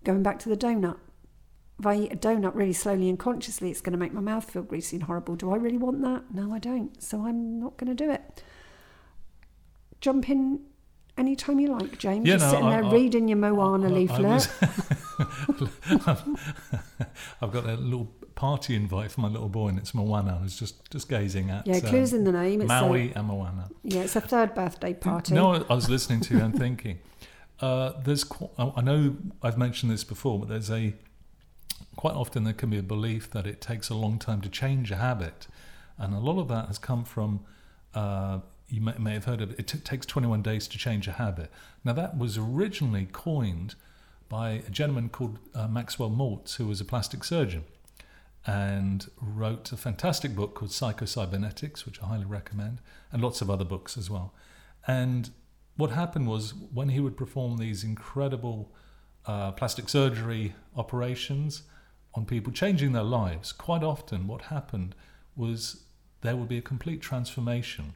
Going 0.05 0.23
back 0.25 0.39
to 0.41 0.49
the 0.49 0.57
donut. 0.57 0.97
If 1.79 1.87
I 1.87 1.95
eat 1.97 2.13
a 2.13 2.17
donut 2.17 2.55
really 2.55 2.73
slowly 2.73 3.09
and 3.09 3.19
consciously, 3.19 3.71
it's 3.71 3.81
going 3.81 3.93
to 3.93 3.99
make 3.99 4.13
my 4.13 4.21
mouth 4.21 4.49
feel 4.51 4.63
greasy 4.63 4.97
and 4.97 5.05
horrible. 5.05 5.37
Do 5.37 5.53
I 5.53 5.57
really 5.57 5.79
want 5.79 6.03
that? 6.03 6.33
No, 6.35 6.53
I 6.53 6.59
don't. 6.59 7.01
So 7.03 7.25
I'm 7.27 7.59
not 7.61 7.77
going 7.77 7.97
to 7.97 8.05
do 8.05 8.11
it. 8.11 8.43
Jump 10.01 10.29
in 10.29 10.61
anytime 11.17 11.61
you 11.61 11.69
like, 11.69 11.99
James. 11.99 12.27
Yeah, 12.27 12.35
Just 12.35 12.47
no, 12.47 12.51
sitting 12.51 12.67
I- 12.67 12.71
there 12.81 12.85
I- 12.85 12.93
reading 12.93 13.29
your 13.29 13.39
Moana 13.39 13.87
I- 13.87 13.91
I 13.91 13.93
leaflet. 13.95 14.23
was- 14.23 14.49
I've 17.41 17.53
got 17.53 17.65
a 17.67 17.75
little 17.75 18.13
party 18.35 18.75
invite 18.75 19.11
for 19.11 19.21
my 19.21 19.29
little 19.29 19.49
boy, 19.49 19.69
and 19.69 19.79
it's 19.79 19.95
Moana. 19.95 20.39
I 20.41 20.43
was 20.43 20.59
just, 20.59 20.91
just 20.91 21.09
gazing 21.09 21.51
at 21.51 21.67
yeah, 21.67 21.81
clues 21.81 22.13
um, 22.13 22.21
in 22.21 22.25
the 22.25 22.33
name. 22.33 22.61
It's 22.61 22.69
Maui 22.69 23.13
A, 23.13 23.19
and 23.19 23.29
Moana. 23.29 23.69
yeah, 23.83 24.03
it's 24.03 24.17
a 24.17 24.21
third 24.21 24.55
birthday 24.55 24.95
party. 24.95 25.35
No, 25.35 25.55
I 25.55 25.75
was 25.75 25.89
listening 25.89 26.21
to 26.23 26.37
you 26.37 26.43
and 26.43 26.57
thinking. 26.57 26.99
Uh, 27.61 27.93
there's, 28.03 28.25
qu- 28.25 28.51
I 28.59 28.81
know 28.81 29.17
I've 29.43 29.57
mentioned 29.57 29.93
this 29.93 30.05
before, 30.05 30.41
but 30.41 30.49
there's 30.49 30.71
a 30.71 30.95
quite 31.97 32.15
often 32.15 32.45
there 32.45 32.55
can 32.55 32.71
be 32.71 32.79
a 32.79 32.83
belief 32.83 33.31
that 33.31 33.47
it 33.47 33.61
takes 33.61 33.91
a 33.91 33.95
long 33.95 34.19
time 34.19 34.41
to 34.41 34.49
change 34.49 34.91
a 34.91 34.97
habit, 34.97 35.47
and 35.99 36.15
a 36.15 36.19
lot 36.19 36.41
of 36.41 36.49
that 36.49 36.67
has 36.67 36.79
come 36.79 37.05
from. 37.05 37.41
Uh, 37.95 38.41
you 38.69 38.81
may, 38.81 38.95
may 38.99 39.13
have 39.13 39.27
heard 39.27 39.43
of 39.43 39.51
it. 39.53 39.59
It 39.61 39.67
t- 39.67 39.79
takes 39.79 40.07
21 40.07 40.41
days 40.41 40.67
to 40.69 40.79
change 40.79 41.07
a 41.07 41.13
habit. 41.13 41.51
Now 41.85 41.93
that 41.93 42.17
was 42.17 42.39
originally 42.39 43.07
coined 43.13 43.75
by 44.31 44.63
a 44.67 44.71
gentleman 44.71 45.11
called 45.11 45.39
uh, 45.55 45.69
Maxwell 45.69 46.11
Maltz, 46.11 46.57
who 46.57 46.67
was 46.67 46.81
a 46.81 46.85
plastic 46.87 47.23
surgeon, 47.23 47.65
and 48.47 49.09
wrote 49.21 49.73
a 49.73 49.77
fantastic 49.77 50.35
book 50.35 50.55
called 50.55 50.71
Psychocybernetics, 50.71 51.85
which 51.87 52.03
I 52.03 52.07
highly 52.07 52.25
recommend, 52.25 52.81
and 53.13 53.23
lots 53.23 53.41
of 53.41 53.51
other 53.51 53.65
books 53.65 53.97
as 53.97 54.11
well. 54.11 54.35
And 54.87 55.31
what 55.77 55.91
happened 55.91 56.29
was 56.29 56.55
when 56.73 56.91
he 56.91 57.01
would 57.01 57.17
perform 57.17 57.57
these 57.57 57.85
incredible 57.85 58.73
uh, 59.27 59.53
plastic 59.53 59.89
surgery 59.89 60.55
operations 60.77 61.63
on 62.15 62.27
people, 62.27 62.53
changing 62.53 62.93
their 62.93 63.05
lives, 63.05 63.53
quite 63.53 63.83
often 63.83 64.27
what 64.27 64.43
happened 64.43 64.95
was 65.37 65.85
there 66.21 66.37
would 66.37 66.49
be 66.49 66.59
a 66.59 66.63
complete 66.63 67.01
transformation. 67.01 67.95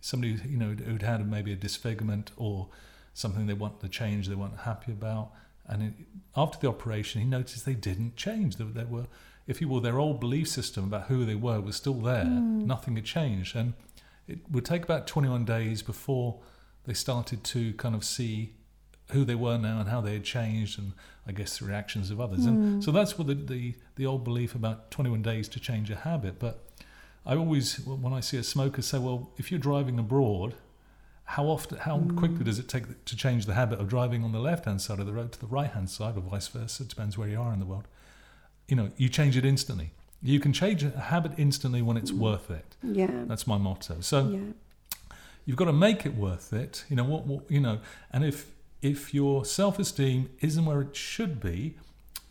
Somebody 0.00 0.38
you 0.46 0.56
know 0.56 0.74
who'd 0.74 1.02
had 1.02 1.28
maybe 1.28 1.52
a 1.52 1.56
disfigurement 1.56 2.30
or 2.36 2.68
something 3.12 3.46
they 3.46 3.54
want 3.54 3.80
to 3.80 3.88
change, 3.88 4.28
they 4.28 4.34
weren't 4.34 4.60
happy 4.60 4.92
about, 4.92 5.32
and 5.66 5.82
it, 5.82 5.92
after 6.36 6.58
the 6.58 6.68
operation, 6.68 7.20
he 7.20 7.26
noticed 7.26 7.64
they 7.64 7.74
didn't 7.74 8.16
change. 8.16 8.56
They, 8.56 8.64
they 8.64 8.84
were, 8.84 9.06
if 9.46 9.60
you 9.60 9.68
will, 9.68 9.80
their 9.80 9.98
old 9.98 10.20
belief 10.20 10.48
system 10.48 10.84
about 10.84 11.04
who 11.04 11.24
they 11.24 11.34
were 11.34 11.60
was 11.60 11.76
still 11.76 11.94
there. 11.94 12.24
Mm. 12.24 12.66
Nothing 12.66 12.96
had 12.96 13.04
changed, 13.04 13.56
and 13.56 13.74
it 14.28 14.38
would 14.50 14.64
take 14.64 14.84
about 14.84 15.06
21 15.06 15.44
days 15.44 15.82
before 15.82 16.40
they 16.84 16.94
started 16.94 17.44
to 17.44 17.72
kind 17.74 17.94
of 17.94 18.04
see 18.04 18.54
who 19.10 19.24
they 19.24 19.34
were 19.34 19.58
now 19.58 19.80
and 19.80 19.88
how 19.88 20.00
they 20.00 20.12
had 20.12 20.24
changed, 20.24 20.78
and 20.78 20.92
I 21.26 21.32
guess 21.32 21.58
the 21.58 21.66
reactions 21.66 22.10
of 22.10 22.20
others. 22.20 22.46
And 22.46 22.80
mm. 22.80 22.84
so 22.84 22.92
that's 22.92 23.18
what 23.18 23.26
the, 23.26 23.34
the 23.34 23.74
the 23.96 24.06
old 24.06 24.24
belief 24.24 24.54
about 24.54 24.90
21 24.90 25.22
days 25.22 25.48
to 25.48 25.60
change 25.60 25.90
a 25.90 25.96
habit. 25.96 26.38
But 26.38 26.64
I 27.26 27.36
always, 27.36 27.78
when 27.84 28.12
I 28.12 28.20
see 28.20 28.38
a 28.38 28.42
smoker, 28.42 28.82
say, 28.82 28.98
well, 28.98 29.30
if 29.36 29.50
you're 29.50 29.60
driving 29.60 29.98
abroad, 29.98 30.54
how 31.24 31.44
often, 31.46 31.78
how 31.78 31.98
mm. 31.98 32.16
quickly 32.16 32.44
does 32.44 32.58
it 32.58 32.68
take 32.68 33.04
to 33.04 33.16
change 33.16 33.46
the 33.46 33.54
habit 33.54 33.78
of 33.78 33.88
driving 33.88 34.24
on 34.24 34.32
the 34.32 34.40
left-hand 34.40 34.80
side 34.80 34.98
of 34.98 35.06
the 35.06 35.12
road 35.12 35.32
to 35.32 35.40
the 35.40 35.46
right-hand 35.46 35.90
side, 35.90 36.16
or 36.16 36.20
vice 36.20 36.48
versa? 36.48 36.82
It 36.82 36.88
depends 36.88 37.18
where 37.18 37.28
you 37.28 37.40
are 37.40 37.52
in 37.52 37.60
the 37.60 37.66
world. 37.66 37.86
You 38.70 38.76
know, 38.76 38.88
you 38.96 39.08
change 39.08 39.36
it 39.36 39.44
instantly. 39.44 39.88
You 40.22 40.38
can 40.40 40.52
change 40.52 40.82
a 40.82 40.90
habit 40.90 41.32
instantly 41.38 41.82
when 41.82 41.96
it's 41.96 42.12
worth 42.12 42.50
it. 42.50 42.76
Yeah. 42.82 43.24
That's 43.30 43.46
my 43.46 43.58
motto. 43.58 43.96
So 44.00 44.28
yeah. 44.28 44.38
you've 45.44 45.56
got 45.56 45.64
to 45.66 45.72
make 45.88 46.06
it 46.06 46.14
worth 46.14 46.52
it. 46.52 46.84
You 46.88 46.96
know 46.96 47.04
what, 47.04 47.26
what 47.26 47.50
you 47.50 47.60
know, 47.60 47.80
and 48.12 48.24
if 48.24 48.38
if 48.82 49.12
your 49.12 49.44
self-esteem 49.44 50.30
isn't 50.40 50.64
where 50.64 50.80
it 50.80 50.94
should 50.96 51.40
be, 51.40 51.74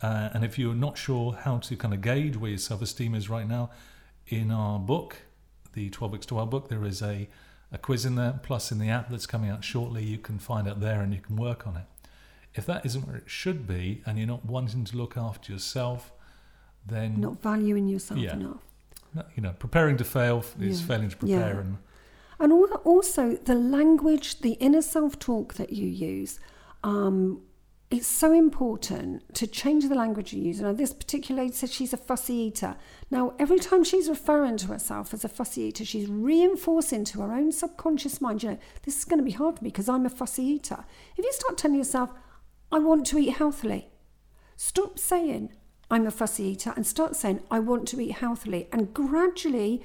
Uh, 0.02 0.30
and 0.32 0.44
if 0.44 0.58
you're 0.58 0.74
not 0.74 0.96
sure 0.96 1.34
how 1.34 1.58
to 1.58 1.76
kind 1.76 1.92
of 1.92 2.00
gauge 2.00 2.36
where 2.36 2.50
your 2.50 2.58
self 2.58 2.80
esteem 2.82 3.14
is 3.14 3.28
right 3.28 3.46
now, 3.46 3.70
in 4.26 4.50
our 4.50 4.78
book, 4.78 5.16
the 5.74 5.90
12 5.90 6.12
Weeks 6.12 6.26
to 6.26 6.38
our 6.38 6.46
book, 6.46 6.68
there 6.68 6.84
is 6.86 7.02
a, 7.02 7.28
a 7.70 7.78
quiz 7.78 8.04
in 8.04 8.14
there. 8.14 8.40
Plus, 8.42 8.72
in 8.72 8.78
the 8.78 8.88
app 8.88 9.10
that's 9.10 9.26
coming 9.26 9.50
out 9.50 9.62
shortly, 9.62 10.02
you 10.04 10.18
can 10.18 10.38
find 10.38 10.66
it 10.66 10.80
there 10.80 11.00
and 11.02 11.12
you 11.12 11.20
can 11.20 11.36
work 11.36 11.66
on 11.66 11.76
it. 11.76 11.84
If 12.54 12.64
that 12.66 12.86
isn't 12.86 13.06
where 13.06 13.16
it 13.16 13.28
should 13.28 13.66
be 13.66 14.02
and 14.06 14.16
you're 14.18 14.26
not 14.26 14.44
wanting 14.46 14.84
to 14.86 14.96
look 14.96 15.16
after 15.16 15.52
yourself, 15.52 16.12
then. 16.86 17.20
Not 17.20 17.40
valuing 17.42 17.88
yourself 17.88 18.20
Yeah. 18.20 18.34
enough. 18.34 18.62
You 19.34 19.42
know, 19.42 19.54
preparing 19.58 19.96
to 19.96 20.04
fail 20.04 20.44
is 20.60 20.80
Yeah. 20.80 20.86
failing 20.86 21.10
to 21.10 21.16
prepare. 21.16 21.54
Yeah. 21.54 21.60
And 21.60 21.78
And 22.38 22.52
also 22.84 23.36
the 23.36 23.54
language, 23.54 24.40
the 24.40 24.52
inner 24.52 24.80
self 24.82 25.18
talk 25.18 25.54
that 25.54 25.72
you 25.74 25.86
use, 25.86 26.40
um, 26.82 27.42
it's 27.90 28.06
so 28.06 28.32
important 28.32 29.34
to 29.34 29.46
change 29.46 29.88
the 29.88 29.94
language 29.94 30.32
you 30.32 30.40
use. 30.42 30.60
Now, 30.60 30.72
this 30.72 30.92
particular 30.94 31.42
lady 31.42 31.54
said 31.54 31.70
she's 31.70 31.92
a 31.92 31.96
fussy 31.98 32.34
eater. 32.34 32.76
Now, 33.10 33.34
every 33.38 33.58
time 33.58 33.82
she's 33.84 34.08
referring 34.08 34.56
to 34.58 34.68
herself 34.68 35.12
as 35.12 35.24
a 35.24 35.28
fussy 35.28 35.62
eater, 35.62 35.84
she's 35.84 36.08
reinforcing 36.08 37.04
to 37.06 37.20
her 37.20 37.32
own 37.32 37.50
subconscious 37.52 38.20
mind, 38.20 38.42
you 38.42 38.50
know, 38.52 38.58
this 38.84 38.96
is 38.96 39.04
going 39.04 39.18
to 39.18 39.24
be 39.24 39.32
hard 39.32 39.58
for 39.58 39.64
me 39.64 39.70
because 39.70 39.88
I'm 39.88 40.06
a 40.06 40.10
fussy 40.10 40.44
eater. 40.44 40.84
If 41.16 41.24
you 41.24 41.32
start 41.32 41.58
telling 41.58 41.76
yourself, 41.76 42.10
I 42.72 42.78
want 42.78 43.06
to 43.08 43.18
eat 43.18 43.30
healthily, 43.36 43.90
stop 44.56 44.98
saying, 44.98 45.52
I'm 45.90 46.06
a 46.06 46.10
fussy 46.10 46.44
eater 46.44 46.72
and 46.76 46.86
start 46.86 47.16
saying, 47.16 47.40
I 47.50 47.58
want 47.58 47.88
to 47.88 48.00
eat 48.00 48.12
healthily. 48.12 48.68
And 48.72 48.94
gradually, 48.94 49.82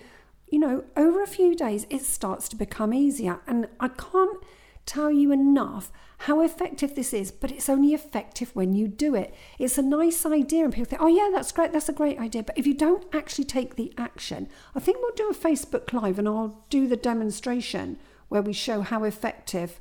you 0.48 0.60
know, 0.60 0.84
over 0.96 1.24
a 1.24 1.28
few 1.28 1.56
days, 1.56 1.88
it 1.90 2.04
starts 2.04 2.48
to 2.50 2.56
become 2.56 2.94
easier. 2.94 3.40
And 3.48 3.68
I 3.80 3.88
can't 3.88 4.38
tell 4.86 5.12
you 5.12 5.32
enough 5.32 5.92
how 6.20 6.42
effective 6.42 6.96
this 6.96 7.14
is, 7.14 7.32
but 7.32 7.52
it's 7.52 7.70
only 7.70 7.94
effective 7.94 8.56
when 8.56 8.74
you 8.74 8.88
do 8.88 9.16
it. 9.16 9.34
It's 9.60 9.78
a 9.78 9.82
nice 9.82 10.26
idea, 10.26 10.64
and 10.64 10.74
people 10.74 10.90
think, 10.90 11.02
oh, 11.02 11.08
yeah, 11.08 11.30
that's 11.34 11.52
great, 11.52 11.74
that's 11.74 11.90
a 11.90 11.94
great 11.94 12.20
idea. 12.20 12.44
But 12.44 12.58
if 12.58 12.66
you 12.68 12.74
don't 12.74 13.04
actually 13.14 13.46
take 13.46 13.76
the 13.76 13.92
action, 13.98 14.48
I 14.76 14.80
think 14.80 15.00
we'll 15.02 15.16
do 15.16 15.30
a 15.30 15.34
Facebook 15.34 15.92
Live 15.92 16.20
and 16.20 16.28
I'll 16.28 16.64
do 16.70 16.88
the 16.88 16.96
demonstration 16.96 17.98
where 18.30 18.42
we 18.42 18.54
show 18.54 18.82
how 18.82 19.04
effective, 19.04 19.80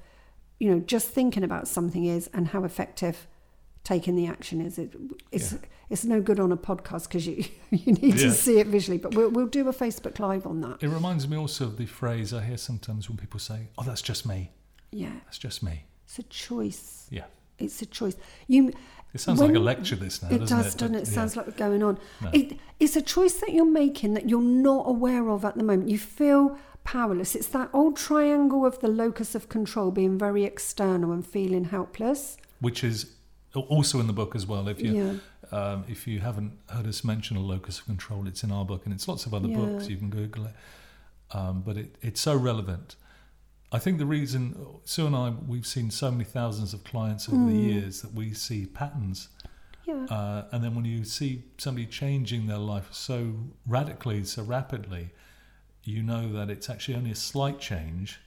you 0.59 0.71
know, 0.71 0.81
just 0.81 1.09
thinking 1.09 1.45
about 1.45 1.69
something 1.69 2.04
is 2.04 2.28
and 2.33 2.49
how 2.49 2.64
effective 2.64 3.26
taking 3.85 4.16
the 4.16 4.26
action 4.26 4.61
is. 4.61 4.78
It, 4.78 4.95
it's 5.31 5.52
Yeah. 5.52 5.59
It's 5.90 6.04
no 6.04 6.20
good 6.20 6.40
on 6.40 6.50
a 6.52 6.56
podcast 6.56 7.04
because 7.04 7.26
you 7.26 7.44
you 7.70 7.92
need 7.92 8.18
to 8.18 8.30
see 8.30 8.58
it 8.58 8.66
visually. 8.68 8.98
But 8.98 9.14
we'll 9.14 9.30
we'll 9.30 9.46
do 9.46 9.68
a 9.68 9.72
Facebook 9.72 10.18
Live 10.18 10.46
on 10.46 10.60
that. 10.62 10.82
it 10.82 10.88
reminds 10.88 11.28
me 11.28 11.36
also 11.36 11.64
of 11.66 11.76
the 11.76 11.86
phrase 11.86 12.32
I 12.32 12.42
hear 12.44 12.56
sometimes 12.56 13.08
when 13.08 13.18
people 13.18 13.40
say, 13.40 13.68
Oh, 13.78 13.82
that's 13.82 14.02
just 14.02 14.26
me. 14.26 14.50
Yeah, 14.90 15.12
That's 15.24 15.38
just 15.38 15.62
me. 15.62 15.84
it's 16.04 16.18
a 16.20 16.22
choice. 16.24 17.06
Yeah. 17.10 17.24
It's 17.58 17.82
a 17.82 17.86
choice. 17.86 18.16
You. 18.46 18.72
It 19.12 19.20
sounds 19.20 19.40
like 19.40 19.54
a 19.54 19.58
lecture, 19.60 19.94
this 19.96 20.22
now, 20.22 20.28
It 20.28 20.38
doesn't 20.38 20.56
does, 20.56 20.74
it? 20.74 20.78
doesn't 20.78 20.94
it? 20.96 21.02
It 21.02 21.06
sounds 21.06 21.36
like 21.36 21.56
going 21.56 21.82
on. 21.84 21.98
No. 22.20 22.30
It, 22.32 22.58
it's 22.80 22.96
a 22.96 23.02
choice 23.02 23.34
that 23.34 23.52
you're 23.52 23.64
making 23.64 24.14
that 24.14 24.28
you're 24.28 24.40
not 24.42 24.88
aware 24.88 25.28
of 25.30 25.44
at 25.44 25.56
the 25.56 25.62
moment. 25.62 25.88
You 25.88 25.98
feel 25.98 26.58
powerless. 26.82 27.34
It's 27.36 27.46
that 27.48 27.70
old 27.72 27.96
triangle 27.96 28.66
of 28.66 28.80
the 28.80 28.88
locus 28.88 29.34
of 29.36 29.48
control 29.48 29.90
being 29.92 30.18
very 30.18 30.44
external 30.44 31.12
and 31.12 31.24
feeling 31.26 31.64
helpless. 31.66 32.36
Which 32.60 32.82
is 32.84 33.12
uh, 33.54 33.60
also 33.60 34.00
in 34.00 34.06
the 34.08 34.12
book 34.12 34.34
as 34.34 34.46
well. 34.46 34.66
If 34.68 34.80
you 34.80 34.92
Yeah. 34.94 35.12
Um, 35.52 35.84
if 35.88 36.06
you 36.06 36.20
haven't 36.20 36.58
heard 36.68 36.86
us 36.86 37.04
mention 37.04 37.36
a 37.36 37.40
locus 37.40 37.78
of 37.80 37.86
control, 37.86 38.26
it's 38.26 38.42
in 38.44 38.50
our 38.52 38.64
book 38.64 38.82
and 38.84 38.94
it's 38.94 39.06
lots 39.08 39.26
of 39.26 39.34
other 39.34 39.48
Yeah. 39.48 39.56
books. 39.56 39.88
You 39.88 39.96
can 39.96 40.10
Google 40.10 40.46
it. 40.46 40.54
Um, 41.30 41.62
but 41.62 41.76
it, 41.76 41.96
it's 42.02 42.20
so 42.20 42.36
relevant. 42.36 42.96
I 43.72 43.78
think 43.78 43.98
the 43.98 44.06
reason 44.06 44.54
Sue 44.84 45.06
and 45.06 45.16
I 45.16 45.30
we've 45.30 45.66
seen 45.66 45.90
so 45.90 46.10
many 46.12 46.24
thousands 46.24 46.74
of 46.74 46.84
clients 46.84 47.28
over 47.28 47.38
the 47.44 47.52
Mm. 47.52 47.62
years 47.72 48.02
that 48.02 48.12
we 48.14 48.32
see 48.34 48.66
patterns, 48.66 49.28
Yeah. 49.84 50.04
uh, 50.04 50.46
and 50.52 50.62
then 50.62 50.74
when 50.76 50.84
you 50.84 51.04
see 51.04 51.42
somebody 51.58 51.86
changing 51.86 52.46
their 52.46 52.58
life 52.58 52.92
so 52.92 53.34
radically, 53.66 54.22
so 54.24 54.44
rapidly, 54.44 55.10
you 55.82 56.02
know 56.04 56.32
that 56.32 56.50
it's 56.50 56.70
actually 56.70 56.94
only 56.94 57.10
a 57.10 57.16
slight 57.16 57.58
change, 57.58 58.20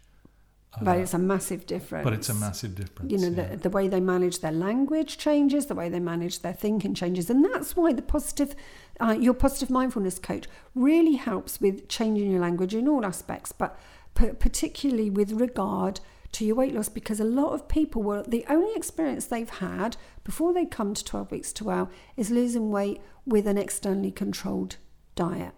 but 0.81 0.97
it's 0.97 1.13
a 1.13 1.17
massive 1.17 1.65
difference. 1.65 2.03
but 2.03 2.13
it's 2.13 2.29
a 2.29 2.33
massive 2.33 2.75
difference. 2.75 3.11
you 3.11 3.17
know 3.17 3.29
yeah. 3.35 3.49
the, 3.49 3.57
the 3.57 3.69
way 3.69 3.87
they 3.87 3.99
manage 3.99 4.39
their 4.39 4.51
language 4.51 5.17
changes 5.17 5.65
the 5.67 5.75
way 5.75 5.89
they 5.89 5.99
manage 5.99 6.41
their 6.41 6.53
thinking 6.53 6.93
changes 6.93 7.29
and 7.29 7.43
that's 7.45 7.75
why 7.75 7.91
the 7.93 8.01
positive 8.01 8.55
uh, 8.99 9.15
your 9.19 9.33
positive 9.33 9.69
mindfulness 9.69 10.19
coach 10.19 10.47
really 10.75 11.15
helps 11.15 11.59
with 11.61 11.87
changing 11.87 12.31
your 12.31 12.41
language 12.41 12.73
in 12.73 12.87
all 12.87 13.05
aspects 13.05 13.51
but 13.51 13.77
p- 14.15 14.31
particularly 14.39 15.09
with 15.09 15.31
regard 15.33 15.99
to 16.31 16.45
your 16.45 16.55
weight 16.55 16.73
loss 16.73 16.89
because 16.89 17.19
a 17.19 17.23
lot 17.23 17.53
of 17.53 17.67
people 17.67 18.03
will 18.03 18.23
the 18.27 18.45
only 18.49 18.75
experience 18.75 19.25
they've 19.25 19.49
had 19.49 19.95
before 20.23 20.53
they 20.53 20.65
come 20.65 20.93
to 20.93 21.03
12 21.03 21.31
weeks 21.31 21.53
to 21.53 21.63
wow 21.63 21.89
is 22.15 22.29
losing 22.29 22.69
weight 22.69 23.01
with 23.25 23.47
an 23.47 23.57
externally 23.57 24.11
controlled 24.11 24.77
diet 25.15 25.53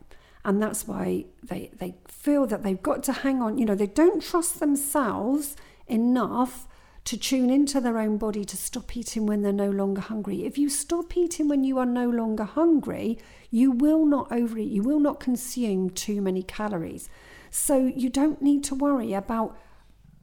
and 0.45 0.61
that's 0.61 0.87
why 0.87 1.25
they 1.43 1.71
they 1.77 1.95
feel 2.07 2.45
that 2.47 2.63
they've 2.63 2.81
got 2.81 3.03
to 3.03 3.13
hang 3.13 3.41
on. 3.41 3.57
You 3.57 3.65
know 3.65 3.75
they 3.75 3.87
don't 3.87 4.23
trust 4.23 4.59
themselves 4.59 5.55
enough 5.87 6.67
to 7.05 7.17
tune 7.17 7.49
into 7.49 7.81
their 7.81 7.97
own 7.97 8.17
body 8.17 8.45
to 8.45 8.57
stop 8.57 8.95
eating 8.95 9.25
when 9.25 9.41
they're 9.41 9.51
no 9.51 9.69
longer 9.69 10.01
hungry. 10.01 10.45
If 10.45 10.57
you 10.57 10.69
stop 10.69 11.17
eating 11.17 11.47
when 11.47 11.63
you 11.63 11.77
are 11.79 11.85
no 11.85 12.09
longer 12.09 12.43
hungry 12.43 13.17
you 13.51 13.71
will 13.71 14.05
not 14.05 14.31
overeat 14.31 14.71
you 14.71 14.83
will 14.83 14.99
not 14.99 15.19
consume 15.19 15.89
too 15.89 16.21
many 16.21 16.43
calories. 16.43 17.09
So 17.49 17.77
you 17.77 18.09
don't 18.09 18.41
need 18.41 18.63
to 18.65 18.75
worry 18.75 19.13
about 19.13 19.57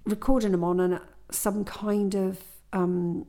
recording 0.05 0.53
them 0.53 0.63
on 0.63 0.79
an, 0.81 1.01
some 1.31 1.65
kind 1.65 2.15
of 2.15 2.39
um, 2.73 3.27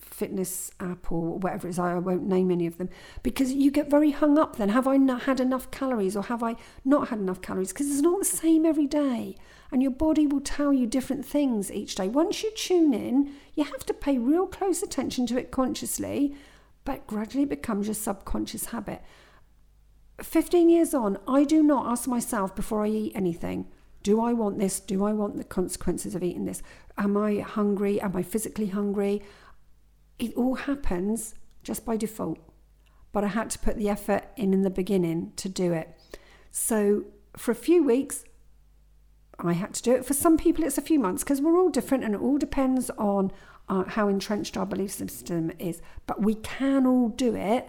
fitness 0.00 0.70
app 0.80 1.10
or 1.10 1.38
whatever 1.38 1.66
it 1.66 1.70
is. 1.70 1.78
I 1.78 1.94
won't 1.94 2.26
name 2.26 2.50
any 2.50 2.66
of 2.66 2.78
them 2.78 2.90
because 3.22 3.52
you 3.52 3.70
get 3.70 3.90
very 3.90 4.10
hung 4.10 4.38
up. 4.38 4.56
Then 4.56 4.68
have 4.70 4.86
I 4.86 4.96
not 4.96 5.22
had 5.22 5.40
enough 5.40 5.70
calories 5.70 6.16
or 6.16 6.24
have 6.24 6.42
I 6.42 6.56
not 6.84 7.08
had 7.08 7.18
enough 7.18 7.40
calories? 7.40 7.72
Because 7.72 7.90
it's 7.90 8.02
not 8.02 8.18
the 8.18 8.24
same 8.24 8.66
every 8.66 8.86
day, 8.86 9.36
and 9.70 9.82
your 9.82 9.90
body 9.90 10.26
will 10.26 10.40
tell 10.40 10.72
you 10.72 10.86
different 10.86 11.24
things 11.24 11.70
each 11.70 11.94
day. 11.94 12.08
Once 12.08 12.42
you 12.42 12.50
tune 12.54 12.92
in, 12.92 13.32
you 13.54 13.64
have 13.64 13.86
to 13.86 13.94
pay 13.94 14.18
real 14.18 14.46
close 14.46 14.82
attention 14.82 15.26
to 15.28 15.38
it 15.38 15.50
consciously, 15.50 16.34
but 16.84 17.06
gradually 17.06 17.46
becomes 17.46 17.86
your 17.86 17.94
subconscious 17.94 18.66
habit. 18.66 19.02
15 20.20 20.68
years 20.68 20.92
on, 20.94 21.18
I 21.26 21.44
do 21.44 21.62
not 21.62 21.86
ask 21.86 22.06
myself 22.06 22.54
before 22.54 22.84
I 22.84 22.88
eat 22.88 23.12
anything, 23.14 23.66
do 24.02 24.20
I 24.20 24.32
want 24.32 24.58
this? 24.58 24.80
Do 24.80 25.04
I 25.04 25.12
want 25.12 25.36
the 25.36 25.44
consequences 25.44 26.14
of 26.14 26.22
eating 26.22 26.44
this? 26.44 26.62
Am 26.98 27.16
I 27.16 27.38
hungry? 27.38 28.00
Am 28.00 28.16
I 28.16 28.22
physically 28.22 28.66
hungry? 28.66 29.22
It 30.22 30.32
all 30.36 30.54
happens 30.54 31.34
just 31.64 31.84
by 31.84 31.96
default. 31.96 32.38
But 33.10 33.24
I 33.24 33.26
had 33.28 33.50
to 33.50 33.58
put 33.58 33.76
the 33.76 33.88
effort 33.88 34.22
in 34.36 34.54
in 34.54 34.62
the 34.62 34.70
beginning 34.70 35.32
to 35.34 35.48
do 35.48 35.72
it. 35.72 35.98
So 36.52 37.06
for 37.36 37.50
a 37.50 37.56
few 37.56 37.82
weeks, 37.82 38.24
I 39.40 39.54
had 39.54 39.74
to 39.74 39.82
do 39.82 39.92
it. 39.94 40.04
For 40.04 40.14
some 40.14 40.38
people, 40.38 40.62
it's 40.62 40.78
a 40.78 40.82
few 40.90 41.00
months 41.00 41.24
because 41.24 41.40
we're 41.40 41.58
all 41.58 41.70
different 41.70 42.04
and 42.04 42.14
it 42.14 42.20
all 42.20 42.38
depends 42.38 42.88
on 42.90 43.32
uh, 43.68 43.82
how 43.88 44.06
entrenched 44.06 44.56
our 44.56 44.64
belief 44.64 44.92
system 44.92 45.50
is. 45.58 45.82
But 46.06 46.22
we 46.22 46.36
can 46.36 46.86
all 46.86 47.08
do 47.08 47.34
it 47.34 47.68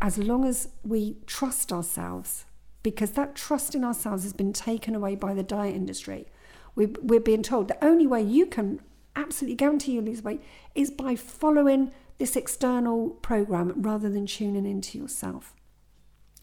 as 0.00 0.16
long 0.16 0.46
as 0.46 0.68
we 0.82 1.18
trust 1.26 1.70
ourselves, 1.70 2.46
because 2.82 3.10
that 3.10 3.34
trust 3.34 3.74
in 3.74 3.84
ourselves 3.84 4.22
has 4.22 4.32
been 4.32 4.54
taken 4.54 4.94
away 4.94 5.16
by 5.16 5.34
the 5.34 5.42
diet 5.42 5.74
industry. 5.74 6.28
We, 6.74 6.86
we're 7.02 7.20
being 7.20 7.42
told 7.42 7.68
the 7.68 7.84
only 7.84 8.06
way 8.06 8.22
you 8.22 8.46
can 8.46 8.80
absolutely 9.20 9.56
guarantee 9.56 9.92
you'll 9.92 10.04
lose 10.04 10.22
weight 10.22 10.42
is 10.74 10.90
by 10.90 11.16
following 11.16 11.92
this 12.18 12.36
external 12.36 13.10
program 13.10 13.72
rather 13.76 14.08
than 14.10 14.26
tuning 14.26 14.66
into 14.66 14.98
yourself. 14.98 15.54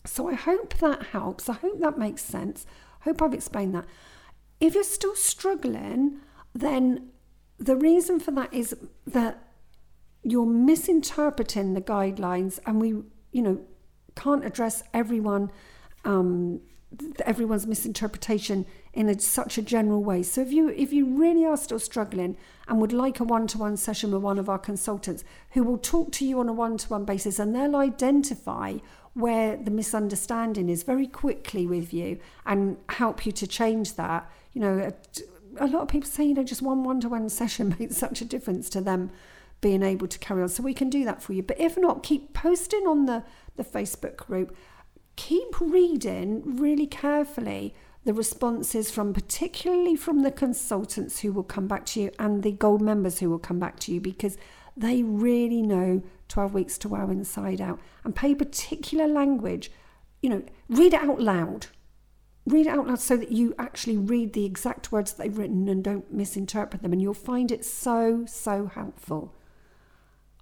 So 0.05 0.29
I 0.29 0.35
hope 0.35 0.75
that 0.75 1.07
helps. 1.07 1.49
I 1.49 1.53
hope 1.53 1.79
that 1.79 1.97
makes 1.97 2.21
sense. 2.21 2.65
I 3.01 3.05
hope 3.05 3.21
I've 3.21 3.33
explained 3.33 3.75
that. 3.75 3.85
If 4.59 4.75
you're 4.75 4.83
still 4.83 5.15
struggling, 5.15 6.19
then 6.53 7.09
the 7.57 7.75
reason 7.75 8.19
for 8.19 8.31
that 8.31 8.53
is 8.53 8.75
that 9.07 9.41
you're 10.23 10.45
misinterpreting 10.45 11.73
the 11.73 11.81
guidelines 11.81 12.59
and 12.65 12.81
we 12.81 12.89
you 13.31 13.41
know 13.41 13.61
can't 14.15 14.45
address 14.45 14.83
everyone 14.93 15.51
um, 16.03 16.61
everyone's 17.25 17.67
misinterpretation 17.67 18.65
in 18.93 19.09
a, 19.09 19.19
such 19.19 19.57
a 19.57 19.61
general 19.61 20.03
way 20.03 20.23
so 20.23 20.41
if 20.41 20.51
you 20.51 20.69
if 20.69 20.93
you 20.93 21.05
really 21.05 21.45
are 21.45 21.57
still 21.57 21.79
struggling 21.79 22.37
and 22.67 22.79
would 22.79 22.93
like 22.93 23.19
a 23.19 23.23
one-to-one 23.23 23.75
session 23.75 24.11
with 24.11 24.21
one 24.21 24.39
of 24.39 24.47
our 24.47 24.59
consultants 24.59 25.23
who 25.51 25.63
will 25.63 25.77
talk 25.77 26.11
to 26.11 26.25
you 26.25 26.39
on 26.39 26.47
a 26.47 26.53
one-to-one 26.53 27.03
basis 27.03 27.37
and 27.37 27.53
they'll 27.53 27.75
identify 27.75 28.77
where 29.13 29.57
the 29.57 29.71
misunderstanding 29.71 30.69
is 30.69 30.83
very 30.83 31.07
quickly 31.07 31.65
with 31.65 31.93
you 31.93 32.17
and 32.45 32.77
help 32.89 33.25
you 33.25 33.31
to 33.31 33.45
change 33.45 33.95
that 33.95 34.29
you 34.53 34.61
know 34.61 34.77
a, 34.79 35.65
a 35.65 35.67
lot 35.67 35.81
of 35.81 35.87
people 35.87 36.09
say 36.09 36.23
you 36.23 36.33
know 36.33 36.43
just 36.43 36.61
one 36.61 36.83
one-to-one 36.83 37.27
session 37.27 37.75
makes 37.79 37.97
such 37.97 38.21
a 38.21 38.25
difference 38.25 38.69
to 38.69 38.79
them 38.79 39.11
being 39.65 39.81
able 39.81 40.07
to 40.07 40.19
carry 40.19 40.43
on. 40.43 40.49
So 40.49 40.61
we 40.61 40.75
can 40.75 40.91
do 40.91 41.03
that 41.05 41.23
for 41.23 41.33
you. 41.33 41.41
But 41.41 41.59
if 41.59 41.75
not, 41.77 42.03
keep 42.03 42.33
posting 42.33 42.85
on 42.85 43.05
the, 43.05 43.23
the 43.55 43.63
Facebook 43.63 44.15
group. 44.17 44.55
Keep 45.15 45.59
reading 45.59 46.57
really 46.57 46.87
carefully 46.87 47.73
the 48.03 48.13
responses 48.13 48.91
from 48.91 49.13
particularly 49.13 49.95
from 49.95 50.21
the 50.21 50.31
consultants 50.31 51.21
who 51.21 51.31
will 51.31 51.43
come 51.43 51.67
back 51.67 51.85
to 51.87 52.01
you 52.01 52.11
and 52.19 52.43
the 52.43 52.51
gold 52.51 52.81
members 52.81 53.19
who 53.19 53.29
will 53.29 53.39
come 53.39 53.59
back 53.59 53.79
to 53.79 53.93
you 53.93 53.99
because 53.99 54.37
they 54.77 55.03
really 55.03 55.61
know 55.61 56.03
12 56.27 56.53
Weeks 56.53 56.77
to 56.79 56.89
Wow 56.89 57.09
Inside 57.09 57.61
Out 57.61 57.79
and 58.03 58.15
pay 58.15 58.35
particular 58.35 59.07
language, 59.07 59.71
you 60.21 60.29
know, 60.29 60.43
read 60.69 60.93
it 60.93 61.01
out 61.01 61.19
loud. 61.19 61.67
Read 62.45 62.67
it 62.67 62.69
out 62.69 62.87
loud 62.87 62.99
so 62.99 63.17
that 63.17 63.31
you 63.31 63.55
actually 63.57 63.97
read 63.97 64.33
the 64.33 64.45
exact 64.45 64.91
words 64.91 65.13
they've 65.13 65.35
written 65.35 65.67
and 65.67 65.83
don't 65.83 66.13
misinterpret 66.13 66.83
them. 66.83 66.93
And 66.93 67.01
you'll 67.01 67.15
find 67.15 67.51
it 67.51 67.65
so, 67.65 68.25
so 68.27 68.67
helpful. 68.67 69.33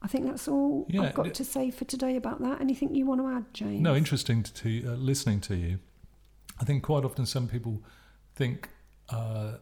I 0.03 0.07
think 0.07 0.25
that's 0.25 0.47
all 0.49 0.85
Yeah, 0.89 1.03
I've 1.03 1.13
got 1.13 1.27
it- 1.27 1.33
to 1.35 1.45
say 1.45 1.71
for 1.71 1.85
today 1.85 2.15
about 2.17 2.41
that. 2.41 2.59
Anything 2.59 2.93
you 2.93 3.05
want 3.05 3.21
to 3.21 3.27
add, 3.27 3.45
James? 3.53 3.81
No, 3.81 3.95
interesting 3.95 4.43
to, 4.43 4.53
to 4.53 4.69
uh, 4.89 4.95
listening 4.95 5.39
to 5.41 5.55
you. 5.55 5.79
I 6.59 6.65
think 6.65 6.83
quite 6.83 7.05
often 7.05 7.25
some 7.25 7.47
people 7.47 7.81
think 8.35 8.69
uh, 9.09 9.53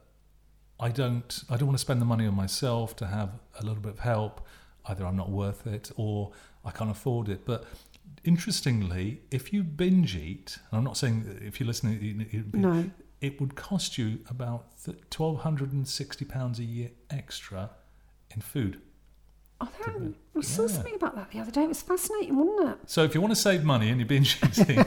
I 0.80 0.90
don't 0.90 1.44
I 1.50 1.58
don't 1.58 1.68
want 1.68 1.78
to 1.78 1.82
spend 1.82 2.02
the 2.02 2.06
money 2.06 2.26
on 2.26 2.36
myself 2.36 2.96
to 2.98 3.06
have 3.08 3.30
a 3.60 3.64
little 3.64 3.82
bit 3.82 3.94
of 3.94 4.00
help. 4.00 4.46
Either 4.88 5.06
I'm 5.06 5.16
not 5.16 5.30
worth 5.30 5.68
it 5.68 5.92
or 5.96 6.32
I 6.66 6.72
can't 6.72 6.90
afford 6.90 7.30
it. 7.30 7.46
But 7.46 7.66
interestingly, 8.24 9.22
if 9.30 9.54
you 9.54 9.64
binge 9.64 10.16
eat, 10.16 10.58
and 10.72 10.78
I'm 10.80 10.84
not 10.84 10.98
saying 10.98 11.40
if 11.46 11.60
you're 11.60 11.68
listening, 11.68 12.28
it, 12.32 12.34
it, 12.36 12.54
No. 12.54 12.90
it 13.22 13.40
would 13.40 13.56
cost 13.56 13.98
you 13.98 14.20
about 14.30 14.66
twelve 15.12 15.42
hundred 15.42 15.72
and 15.74 15.88
sixty 15.88 16.26
pounds 16.26 16.60
a 16.60 16.64
year 16.64 16.90
extra 17.10 17.70
in 18.34 18.42
food. 18.42 18.82
Oh, 19.64 19.70
there, 19.86 19.94
Didn't 19.94 20.16
I 20.36 20.42
saw 20.42 20.66
something 20.68 20.96
about 20.96 21.16
that 21.16 21.30
the 21.32 21.40
other 21.40 21.52
day. 21.52 21.64
It 21.64 21.68
was 21.68 21.82
fascinating, 21.82 22.36
wasn't 22.38 22.70
it? 22.82 22.90
So 22.90 23.04
if 23.04 23.14
you 23.14 23.22
want 23.22 23.32
to 23.32 23.40
save 23.40 23.64
money 23.64 23.90
and 23.90 24.00
you're 24.00 24.08
binge 24.08 24.38
eating, 24.44 24.84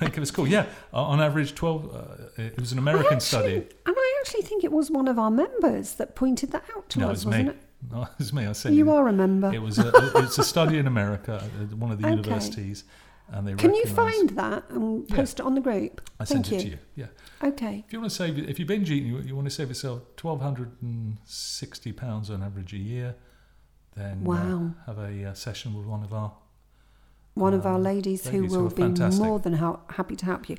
give 0.00 0.18
us 0.18 0.30
a 0.30 0.32
call. 0.32 0.46
Yeah, 0.48 0.66
on 0.92 1.20
average, 1.20 1.54
twelve. 1.54 1.94
Uh, 1.94 2.42
it 2.42 2.58
was 2.58 2.72
an 2.72 2.78
American 2.78 3.14
actually- 3.14 3.20
study. 3.20 3.54
And 3.86 3.94
I 3.96 4.16
actually 4.20 4.42
think 4.42 4.64
it 4.64 4.72
was 4.72 4.90
one 4.90 5.06
of 5.08 5.18
our 5.18 5.30
members 5.30 5.94
that 5.94 6.14
pointed 6.16 6.50
that 6.52 6.64
out 6.76 6.88
to 6.90 7.00
us. 7.00 7.02
No, 7.02 7.06
it 7.06 7.10
was 7.10 7.26
me. 7.26 7.30
wasn't 7.30 7.48
it? 7.50 7.56
No, 7.92 8.02
it 8.02 8.08
was 8.18 8.32
me. 8.32 8.44
I 8.44 8.52
sent 8.52 8.74
You 8.74 8.90
are 8.90 9.06
a 9.06 9.12
member. 9.12 9.54
It 9.54 9.62
was 9.62 9.78
a, 9.78 9.92
it's 10.16 10.36
a 10.36 10.42
study 10.42 10.78
in 10.78 10.88
America, 10.88 11.38
one 11.76 11.92
of 11.92 12.00
the 12.00 12.06
Okay. 12.08 12.16
universities, 12.16 12.82
and 13.30 13.46
they. 13.46 13.54
Can 13.54 13.72
you 13.72 13.84
find 13.86 14.30
that 14.30 14.64
and 14.70 15.08
Yeah. 15.08 15.14
post 15.14 15.38
it 15.38 15.46
on 15.46 15.54
the 15.54 15.60
group? 15.60 16.00
I 16.18 16.24
Thank 16.24 16.46
sent 16.46 16.50
you. 16.50 16.56
it 16.58 16.60
to 16.62 16.68
you. 16.70 16.78
Yeah. 16.96 17.06
Okay. 17.50 17.84
If 17.86 17.92
you 17.92 18.00
want 18.00 18.10
to 18.10 18.16
save, 18.16 18.36
if 18.36 18.58
you 18.58 18.66
binge 18.66 18.90
eat, 18.90 19.04
and 19.04 19.12
you, 19.12 19.20
you 19.20 19.36
want 19.36 19.46
to 19.46 19.54
save 19.54 19.68
yourself 19.68 20.02
twelve 20.16 20.40
hundred 20.40 20.72
and 20.82 21.18
sixty 21.24 21.92
pounds 21.92 22.30
on 22.30 22.42
average 22.42 22.72
a 22.72 22.78
year, 22.78 23.14
then 23.98 24.22
uh, 24.24 24.30
Wow. 24.30 24.70
have 24.86 24.98
a 24.98 25.24
uh, 25.30 25.34
session 25.34 25.74
with 25.74 25.86
one 25.86 26.02
of 26.02 26.12
our. 26.12 26.32
One 27.34 27.54
of 27.54 27.64
our 27.66 27.76
Um, 27.76 27.82
ladies, 27.84 28.26
who 28.26 28.38
ladies 28.38 28.52
who 28.52 28.58
will 28.58 28.66
are 28.66 28.70
be 28.92 29.18
more 29.18 29.38
than 29.38 29.52
hel- 29.54 29.80
happy 29.90 30.16
to 30.16 30.26
help 30.26 30.48
you. 30.50 30.56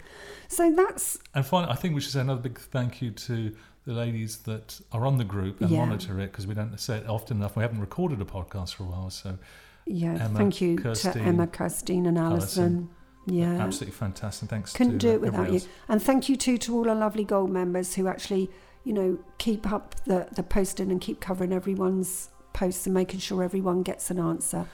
So 0.47 0.73
that's 0.73 1.17
And 1.35 1.45
finally, 1.45 1.73
I 1.73 1.75
think 1.75 1.93
we 1.93 1.99
should 2.01 2.13
say 2.13 2.21
another 2.21 2.41
big 2.41 2.57
thank 2.57 3.01
you 3.01 3.11
to 3.11 3.53
the 3.85 3.93
ladies 3.93 4.37
that 4.39 4.79
are 4.93 5.05
on 5.05 5.17
the 5.17 5.23
group 5.25 5.59
and 5.61 5.69
Yeah. 5.69 5.85
monitor 5.85 6.19
it 6.19 6.31
because 6.31 6.47
we 6.47 6.53
don't 6.53 6.79
say 6.79 6.97
it 6.99 7.09
often 7.09 7.37
enough. 7.37 7.57
We 7.57 7.63
haven't 7.63 7.81
recorded 7.81 8.21
a 8.21 8.25
podcast 8.25 8.75
for 8.75 8.83
a 8.83 8.87
while, 8.87 9.09
so 9.09 9.37
yeah. 9.85 10.13
Emma, 10.25 10.37
thank 10.37 10.61
you 10.61 10.77
Kirsty, 10.77 11.11
to 11.11 11.19
Emma, 11.19 11.47
Kirstine, 11.47 12.07
and 12.07 12.17
Alison. 12.17 12.89
Yeah. 13.25 13.57
absolutely 13.59 13.93
fantastic. 13.97 14.49
Thanks. 14.49 14.71
Couldn't 14.73 14.99
do 14.99 15.09
uh, 15.09 15.13
it 15.15 15.21
without 15.21 15.51
you. 15.51 15.61
And 15.89 16.01
thank 16.01 16.29
you 16.29 16.35
too 16.37 16.57
to 16.59 16.75
all 16.75 16.89
our 16.89 16.95
lovely 16.95 17.23
gold 17.25 17.51
members 17.51 17.95
who 17.95 18.07
actually, 18.07 18.49
you 18.85 18.93
know, 18.93 19.19
keep 19.37 19.69
up 19.71 19.95
the, 20.05 20.27
the 20.31 20.43
posting 20.43 20.89
and 20.91 20.99
keep 21.01 21.19
covering 21.19 21.51
everyone's 21.51 22.29
posts 22.53 22.85
and 22.85 22.93
making 22.93 23.19
sure 23.19 23.43
everyone 23.43 23.83
gets 23.83 24.09
an 24.11 24.19
answer. 24.19 24.67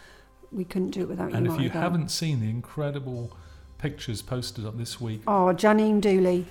We 0.51 0.63
couldn't 0.63 0.91
do 0.91 1.01
it 1.01 1.09
without 1.09 1.31
And 1.33 1.45
you. 1.45 1.51
And 1.51 1.59
if 1.59 1.59
you 1.59 1.69
either. 1.69 1.79
haven't 1.79 2.09
seen 2.09 2.39
the 2.39 2.49
incredible 2.49 3.35
pictures 3.77 4.21
posted 4.21 4.65
up 4.65 4.77
this 4.77 5.01
week, 5.01 5.21
Oh, 5.27 5.53
Janine 5.53 6.01
Dooley. 6.01 6.45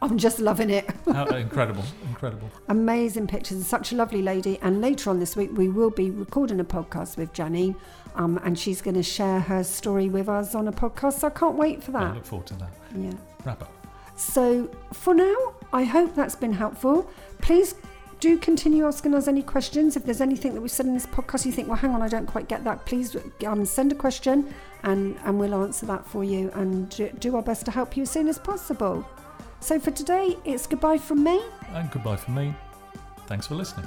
I'm 0.00 0.16
just 0.16 0.38
loving 0.38 0.70
it. 0.70 0.88
how, 1.06 1.24
incredible, 1.26 1.82
incredible. 2.08 2.48
Amazing 2.68 3.26
pictures. 3.26 3.66
Such 3.66 3.90
a 3.90 3.96
lovely 3.96 4.22
lady. 4.22 4.58
And 4.62 4.80
later 4.80 5.10
on 5.10 5.18
this 5.18 5.34
week, 5.34 5.50
we 5.54 5.68
will 5.68 5.90
be 5.90 6.10
recording 6.10 6.60
a 6.60 6.64
podcast 6.64 7.16
with 7.16 7.32
Janine. 7.32 7.74
Um, 8.14 8.38
and 8.44 8.56
she's 8.56 8.80
going 8.80 8.94
to 8.94 9.02
share 9.02 9.40
her 9.40 9.64
story 9.64 10.08
with 10.08 10.28
us 10.28 10.54
on 10.54 10.68
a 10.68 10.72
podcast. 10.72 11.14
So 11.20 11.26
I 11.26 11.30
can't 11.30 11.56
wait 11.56 11.82
for 11.82 11.90
that. 11.92 12.02
I 12.02 12.14
look 12.14 12.26
forward 12.26 12.46
to 12.48 12.54
that. 12.58 12.70
Yeah. 12.96 13.12
Wrap 13.44 13.62
up. 13.62 13.72
So 14.16 14.70
for 14.92 15.14
now, 15.14 15.34
I 15.72 15.82
hope 15.84 16.14
that's 16.14 16.36
been 16.36 16.52
helpful. 16.52 17.10
Please 17.40 17.74
do 18.20 18.38
continue 18.38 18.86
asking 18.86 19.14
us 19.14 19.28
any 19.28 19.42
questions. 19.42 19.96
If 19.96 20.04
there's 20.04 20.20
anything 20.20 20.54
that 20.54 20.60
we 20.60 20.68
said 20.68 20.86
in 20.86 20.94
this 20.94 21.06
podcast 21.06 21.46
you 21.46 21.52
think, 21.52 21.68
well, 21.68 21.76
hang 21.76 21.94
on, 21.94 22.02
I 22.02 22.08
don't 22.08 22.26
quite 22.26 22.48
get 22.48 22.64
that, 22.64 22.84
please 22.86 23.16
um, 23.46 23.64
send 23.64 23.92
a 23.92 23.94
question 23.94 24.52
and, 24.82 25.16
and 25.24 25.38
we'll 25.38 25.54
answer 25.54 25.86
that 25.86 26.06
for 26.06 26.24
you 26.24 26.50
and 26.54 26.88
do, 26.90 27.10
do 27.18 27.36
our 27.36 27.42
best 27.42 27.64
to 27.66 27.70
help 27.70 27.96
you 27.96 28.02
as 28.02 28.10
soon 28.10 28.28
as 28.28 28.38
possible. 28.38 29.06
So 29.60 29.78
for 29.78 29.90
today, 29.90 30.36
it's 30.44 30.66
goodbye 30.66 30.98
from 30.98 31.24
me. 31.24 31.42
And 31.70 31.90
goodbye 31.90 32.16
from 32.16 32.34
me. 32.34 32.54
Thanks 33.26 33.46
for 33.46 33.54
listening. 33.54 33.86